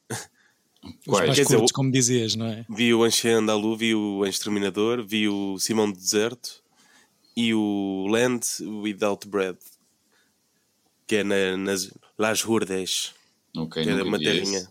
[1.08, 2.66] Os mais Quer curtos, dizer, como dizias, não é?
[2.70, 6.62] Vi o Anche Andalu, vi o Exterminador, vi o Simão do Deserto
[7.36, 9.58] e o Land Without Bread,
[11.08, 13.14] que é na, nas Las Hurdes,
[13.58, 14.70] okay, que é uma terrinha.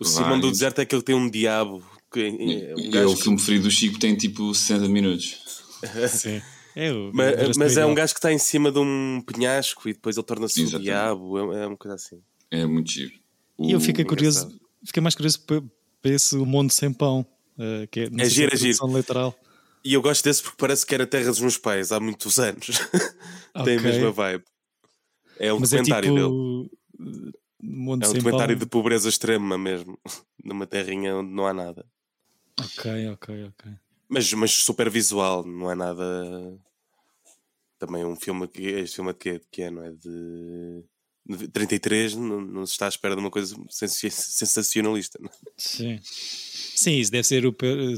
[0.00, 3.16] O Simão do Deserto é aquele que tem um diabo que, é, um é o
[3.16, 5.38] filme preferido do Chico, tem tipo 60 minutos.
[6.08, 6.40] Sim.
[6.76, 10.16] É, mas, mas é um gajo que está em cima de um penhasco e depois
[10.16, 12.20] ele torna-se um diabo, é, é uma coisa assim.
[12.50, 13.12] É muito giro.
[13.58, 14.48] E eu fiquei curioso,
[14.84, 15.62] fiquei mais curioso para,
[16.04, 17.26] esse Mundo Sem Pão,
[17.58, 18.96] uh, que é, é giro, é giro.
[18.96, 19.36] literal.
[19.84, 22.68] E eu gosto desse porque parece que era Terra dos Meus Pais há muitos anos.
[23.52, 23.64] Okay.
[23.64, 24.44] Tem a mesma vibe.
[25.38, 26.70] É um Mas é documentário é tipo...
[26.98, 27.32] dele.
[27.60, 28.64] Mundo é um documentário pão.
[28.64, 29.98] de pobreza extrema mesmo,
[30.44, 31.84] numa terrinha onde não há nada.
[32.58, 33.72] Ok, ok, ok.
[34.08, 36.58] Mas, mas super visual, não é nada.
[37.78, 38.62] Também um filme que.
[38.62, 39.92] Este filme de que, que é, não é?
[39.92, 40.84] De.
[41.52, 45.18] 33 não, não se está à espera de uma coisa sensacionalista.
[45.20, 45.28] Não?
[45.28, 45.32] É?
[45.58, 46.00] Sim.
[46.02, 47.44] Sim, isso deve ser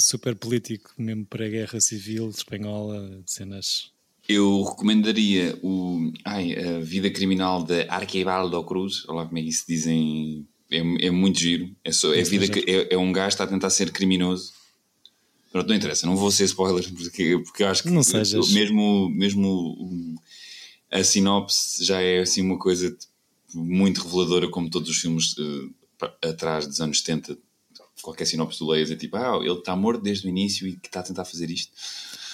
[0.00, 3.92] super político, mesmo para a guerra civil espanhola, cenas.
[4.28, 9.48] Eu recomendaria o ai, a Vida Criminal de Arquibaldo Cruz, olha lá como é que
[9.48, 11.74] isso dizem é, é muito giro.
[11.84, 14.52] É, só, é, vida, é, é um gajo que está a tentar ser criminoso.
[15.50, 18.50] Pronto, não interessa, não vou ser spoiler, porque, porque acho que não sejas.
[18.52, 20.16] mesmo, mesmo
[20.90, 22.96] a sinopse já é assim uma coisa
[23.52, 25.74] muito reveladora, como todos os filmes uh,
[26.22, 27.36] atrás dos anos 70.
[28.00, 30.88] Qualquer sinopse tu leias é tipo, ah, ele está morto desde o início e que
[30.88, 31.70] está a tentar fazer isto.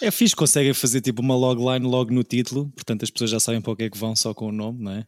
[0.01, 3.61] É fixe, conseguem fazer tipo uma logline logo no título, portanto as pessoas já sabem
[3.61, 5.07] para o que é que vão só com o nome, não é?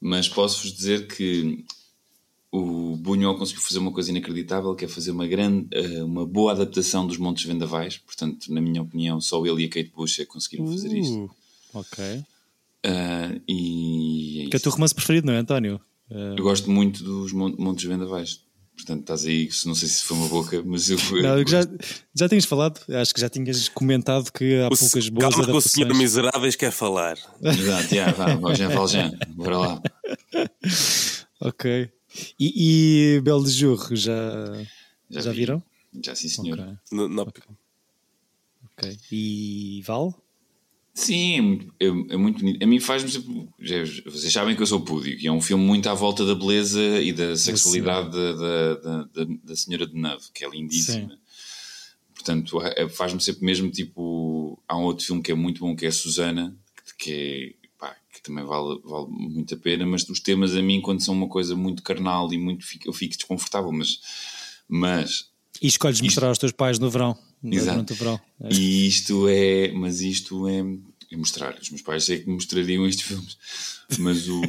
[0.00, 1.64] Mas posso-vos dizer que
[2.56, 6.52] o Buñuel conseguiu fazer uma coisa inacreditável, que é fazer uma grande, eh, uma boa
[6.52, 7.98] adaptação dos Montes Vendavais.
[7.98, 10.96] Portanto, na minha opinião, só ele e a Kate Bush é que conseguiram fazer uh,
[10.96, 11.30] isto.
[11.72, 12.04] Ok.
[12.86, 15.80] Uh, e é que é o teu romance preferido, não é, António?
[16.08, 16.36] Uh...
[16.36, 18.40] Eu gosto muito dos Montes Vendavais.
[18.76, 20.98] Portanto, estás aí, não sei se foi uma boca, mas eu.
[21.22, 21.60] Não, já,
[22.14, 25.56] já tinhas falado, acho que já tinhas comentado que há O- poucas boas Calma que
[25.56, 27.16] o senhor Miseráveis quer falar.
[27.40, 29.82] Exato, yeah, vá, Valjean, Valjean, bora lá.
[31.40, 31.90] Ok.
[32.38, 34.22] E, e Belo de Jour, já,
[35.10, 35.38] já, vi.
[35.38, 35.62] viram?
[36.02, 36.58] Já sim, senhor.
[36.58, 36.74] Ok.
[36.92, 38.98] No- no- ok.
[39.12, 40.20] E Val?
[40.92, 42.62] Sim, é muito, é, é muito bonito.
[42.62, 43.48] A mim faz-me sempre.
[43.58, 46.34] já- Vocês sabem que eu sou púdico e é um filme muito à volta da
[46.36, 51.18] beleza e da sexualidade da, da, da, da- da Senhora de Neve, que é lindíssima.
[52.14, 54.56] Portanto, é- faz-me sempre mesmo tipo.
[54.68, 56.56] Há um outro filme que é muito bom que é a Susana,
[56.96, 57.63] que é.
[57.86, 61.14] Pá, que também vale, vale muito a pena, mas os temas a mim, quando são
[61.14, 62.64] uma coisa muito carnal e muito.
[62.84, 63.98] Eu fico desconfortável, mas.
[64.68, 65.28] Mas
[65.60, 67.16] E escolhes mostrar aos teus pais no verão.
[67.42, 67.72] no- Exato.
[67.72, 68.20] Durante o verão.
[68.40, 68.52] É.
[68.54, 69.72] E isto é.
[69.72, 70.60] Mas isto é.
[71.12, 71.58] é mostrar.
[71.60, 73.36] Os meus pais é que me mostrariam estes filmes.
[73.98, 74.40] Mas o.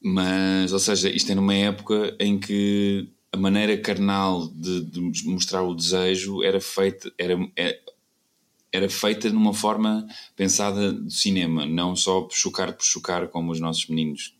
[0.00, 5.62] Mas, ou seja, isto é numa época em que a maneira carnal de, de mostrar
[5.62, 7.12] o desejo era feita.
[7.18, 7.80] Era, é-
[8.72, 10.06] era feita numa forma
[10.36, 14.34] pensada do cinema, não só por chocar por chocar, como os nossos meninos,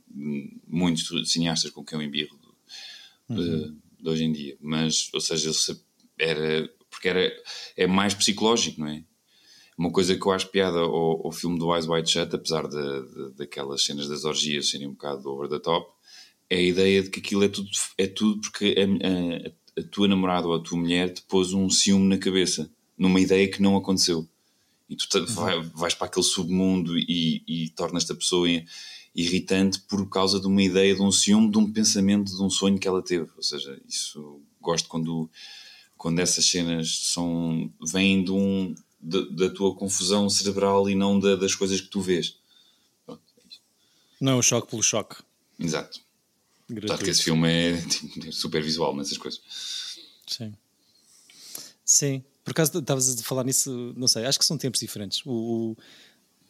[0.67, 2.39] muitos cineastas com quem eu embirro
[3.29, 3.73] de,
[4.03, 4.57] de hoje em dia.
[4.61, 5.51] Mas, ou seja,
[6.19, 6.69] era.
[6.91, 7.31] Porque era,
[7.77, 9.05] é mais psicológico, não é?
[9.77, 12.77] Uma coisa que eu acho piada ao, ao filme do Eyes Wide Shut, apesar de,
[12.77, 15.89] de- daquelas cenas das orgias serem um bocado over the top,
[16.51, 18.85] é a ideia de que aquilo é tudo, é tudo porque a,
[19.79, 22.69] a- a tua namorada ou a tua mulher te pôs um ciúme na cabeça,
[22.99, 24.29] numa ideia que não aconteceu.
[24.89, 28.49] E tu vai- vais para aquele submundo e, e tornas-te a pessoa
[29.15, 32.79] irritante por causa de uma ideia, de um ciúme, de um pensamento, de um sonho
[32.79, 33.29] que ela teve.
[33.37, 35.29] Ou seja, isso gosto quando,
[35.97, 41.37] quando essas cenas são, vêm de um, da, da tua confusão cerebral e não da-
[41.37, 42.37] das coisas que tu vês.
[43.05, 43.55] Pronto, é.
[44.21, 45.17] Não é o choque pelo choque.
[45.59, 46.01] Exato.
[46.87, 49.41] Claro que esse filme é, tipo, super visual nessas coisas.
[50.27, 50.55] Sim.
[51.85, 52.23] Sim.
[52.49, 55.21] Por acaso estavas a falar nisso, não sei, acho que são tempos diferentes.
[55.27, 55.77] O,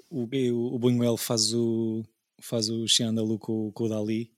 [0.08, 2.04] o, o, o Buñuel faz o,
[2.40, 4.32] faz o Xiandalu com, com o Dali,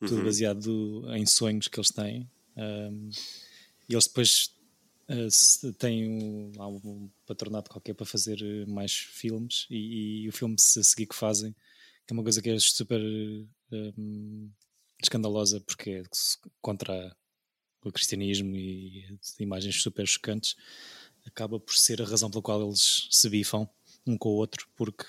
[0.00, 2.30] tudo baseado em sonhos que eles têm.
[2.54, 3.08] Um,
[3.88, 4.50] e eles depois
[5.08, 10.32] uh, têm um, há um patronato qualquer para fazer uh, mais filmes e, e o
[10.32, 11.52] filme se a seguir que fazem,
[12.06, 13.00] que é uma coisa que é super
[13.72, 14.50] um,
[15.02, 16.02] escandalosa porque é
[16.60, 17.16] contra
[17.88, 19.04] o cristianismo e
[19.38, 20.56] imagens super chocantes,
[21.26, 23.68] acaba por ser a razão pela qual eles se bifam
[24.06, 25.04] um com o outro, porque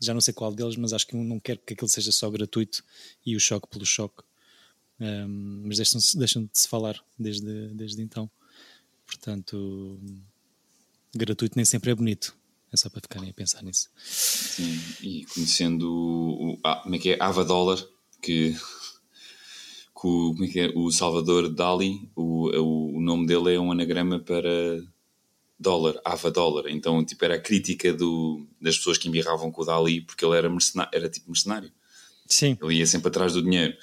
[0.00, 2.30] já não sei qual deles, mas acho que um não quer que aquilo seja só
[2.30, 2.84] gratuito
[3.26, 4.22] e o choque pelo choque.
[5.00, 8.30] Um, mas deixam-se- deixam de se falar desde, desde então.
[9.06, 9.98] Portanto,
[11.14, 12.36] gratuito nem sempre é bonito.
[12.70, 13.88] É só para ficarem a pensar nisso.
[13.96, 17.16] Sim, e conhecendo o, o- ah, como é que é?
[17.18, 17.82] Ava Dollar,
[18.20, 18.54] que
[20.06, 20.68] o, como é que é?
[20.76, 24.48] o Salvador Dali, o, o, o nome dele é um anagrama para
[25.58, 26.64] dólar, Ava Dollar.
[26.68, 30.36] Então, tipo, era a crítica do, das pessoas que embirravam com o Dali porque ele
[30.36, 31.70] era, mercenário, era tipo mercenário.
[32.26, 32.56] Sim.
[32.62, 33.74] Ele ia sempre atrás do dinheiro.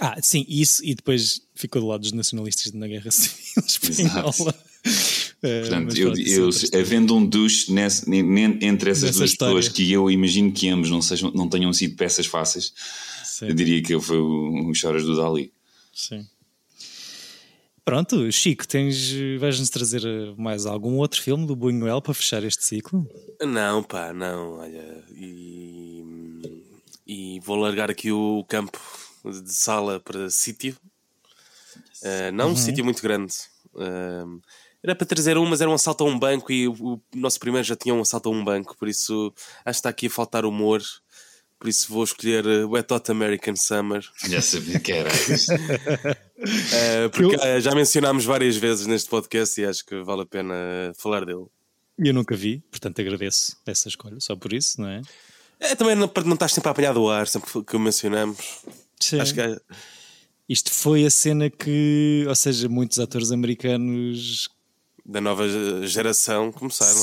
[0.00, 4.54] Ah, sim, isso, e depois ficou do lado dos nacionalistas na Guerra Civil Espanhola.
[5.42, 9.30] Eh, Portanto, eu, é eu, havendo um douche nesse, ne- ne- entre essas Nessa duas
[9.30, 9.54] história.
[9.56, 12.72] pessoas que eu imagino que ambos não, sejam, não tenham sido peças fáceis,
[13.34, 13.48] Sim.
[13.48, 15.52] eu diria que ele foi o, o Choras do Dali.
[15.92, 16.24] Sim.
[17.84, 22.64] Pronto, Chico, tens, vais-nos trazer eh, mais algum outro filme do Buñuel para fechar este
[22.64, 23.04] ciclo?
[23.42, 25.04] Não, pá, não, olha.
[25.10, 26.04] E,
[27.04, 28.78] e vou largar aqui o campo
[29.24, 30.76] de sala para sítio.
[32.02, 33.34] Uh, não um sítio muito grande.
[33.74, 34.40] Uh,
[34.80, 37.40] era para trazer um, mas era um assalto a um banco e o, o nosso
[37.40, 40.10] primeiro já tinha um assalto a um banco, por isso acho que está aqui a
[40.10, 40.80] faltar humor.
[41.64, 44.06] Por isso vou escolher uh, Wet Hot American Summer.
[44.28, 45.08] Já sabia que era.
[45.08, 50.54] Uh, porque uh, já mencionámos várias vezes neste podcast e acho que vale a pena
[50.98, 51.46] falar dele.
[51.98, 55.00] Eu nunca vi, portanto agradeço essa escolha, só por isso, não é?
[55.58, 58.60] É, também não, para não estás sempre a apanhar do ar, sempre que o mencionamos.
[59.00, 59.20] Sim.
[59.20, 59.58] Acho que é-
[60.46, 64.50] Isto foi a cena que, ou seja, muitos atores americanos.
[65.02, 65.48] da nova
[65.86, 67.02] geração começaram.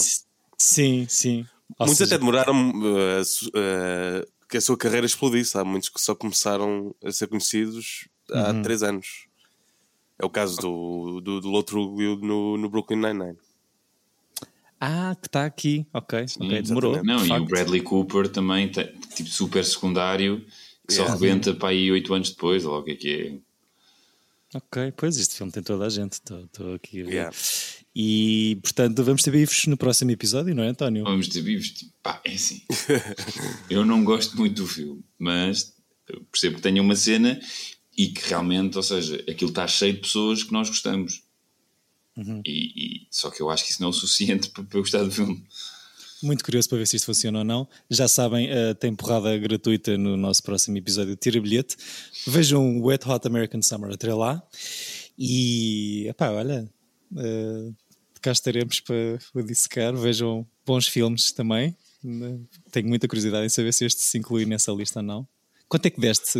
[0.55, 1.47] Sim, sim.
[1.79, 5.57] Ou muitos seja, até demoraram uh, a uh, que a sua carreira explodisse.
[5.57, 8.61] Há muitos que só começaram a ser conhecidos há Uhum.
[8.61, 9.25] três anos.
[10.19, 11.49] É o caso do, do, do
[12.17, 13.37] no, no Brooklyn Nine-Nine.
[14.79, 15.85] Ah, que está aqui.
[15.93, 16.93] Ok, Sim, ok, demorou.
[16.95, 17.27] exatamente.
[17.29, 17.45] Não, e o.
[17.45, 20.45] Bradley Cooper também, tipo super secundário,
[20.87, 23.41] que só rebenta para aí oito anos depois, ou lá o que é que
[24.53, 24.57] é.
[24.57, 26.13] Ok, pois este filme tem toda a gente.
[26.13, 27.11] Estou aqui a ver.
[27.11, 27.37] Yeah.
[27.93, 31.03] E portanto vamos ter bifes no próximo episódio, não é, António?
[31.03, 32.61] Vamos ter vivos, tipo, pá, é assim.
[33.69, 35.73] eu não gosto muito do filme, mas
[36.31, 37.39] percebo que tenha uma cena
[37.97, 41.23] e que realmente, ou seja, aquilo está cheio de pessoas que nós gostamos.
[42.15, 42.41] Uhum.
[42.45, 42.51] E,
[43.03, 45.03] e- só que eu acho que isso não é o suficiente para, para eu gostar
[45.03, 45.43] do filme.
[46.23, 47.67] Muito curioso para ver se isto funciona ou não.
[47.89, 51.75] Já sabem, eh, tem porrada gratuita no nosso próximo episódio de Tira Bilhete.
[52.27, 54.41] Vejam Wet Hot American Summer até lá.
[55.17, 56.69] E, epá, olha,
[57.17, 57.71] eh,
[58.21, 59.95] cá estaremos para, dissecar.
[59.95, 61.75] Vejam bons filmes também.
[62.71, 65.27] Tenho muita curiosidade em saber se este se inclui nessa lista ou não.
[65.67, 66.39] Quanto é que deste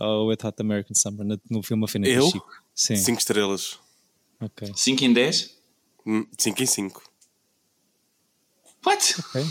[0.00, 2.28] ao Wet Hot American Summer no, filme A Fena Eu?
[2.30, 2.50] Chico?
[2.74, 3.78] Sim, 5 estrelas.
[4.40, 4.72] ok.
[4.74, 5.56] 5 em 10?
[6.38, 7.02] 5 em 5.
[8.84, 9.14] What?
[9.20, 9.44] ok.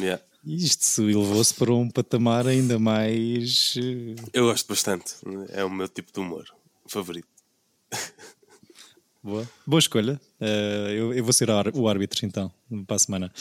[0.00, 0.22] Yeah.
[0.44, 3.74] Isto elevou-se para um patamar ainda mais.
[3.78, 5.14] eh, Eu gosto bastante.
[5.50, 6.44] É o meu tipo de humor
[6.86, 7.28] favorito.
[9.24, 10.20] Boa, Boa escolha.
[10.38, 12.52] Eh, eu, eu vou ser o árbitro então,
[12.86, 13.32] para a semana.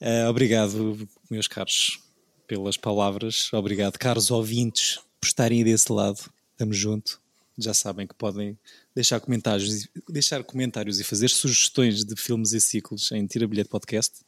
[0.00, 2.00] Eh, obrigado, meus caros,
[2.48, 3.48] pelas palavras.
[3.52, 6.18] Obrigado, caros ouvintes, por estarem desse lado.
[6.50, 7.20] Estamos junto.
[7.56, 8.58] Já sabem que podem
[8.92, 13.68] deixar comentários, e- deixar comentários e fazer sugestões de filmes e ciclos em Tira Bilhete
[13.70, 14.18] Podcast.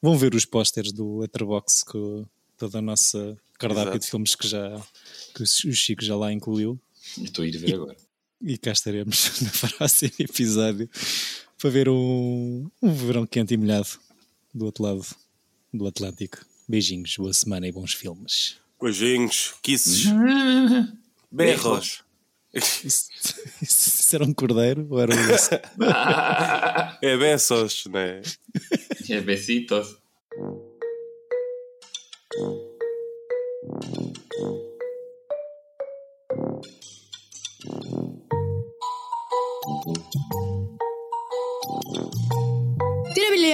[0.00, 2.24] Vão ver os pósteres do Letterboxd com
[2.56, 3.98] toda a nossa cardápio Exato.
[3.98, 4.80] de filmes que já
[5.34, 6.78] que o Chico já lá incluiu.
[7.18, 7.96] Estou a ir ver agora.
[8.42, 10.88] E cá estaremos no próximo episódio
[11.58, 13.88] para ver um, um verão quente e molhado
[14.54, 15.06] do outro lado
[15.72, 16.38] do Atlântico.
[16.68, 18.56] Beijinhos, boa semana e bons filmes.
[18.80, 20.04] Beijinhos, kisses,
[21.30, 22.04] berros.
[22.52, 23.10] Isso,
[23.60, 25.18] isso era um cordeiro ou era um?
[27.02, 28.22] É besos, né?
[29.08, 29.98] É besitos.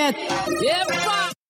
[0.02, 0.96] Tira bilhete!
[0.96, 1.21] Epa!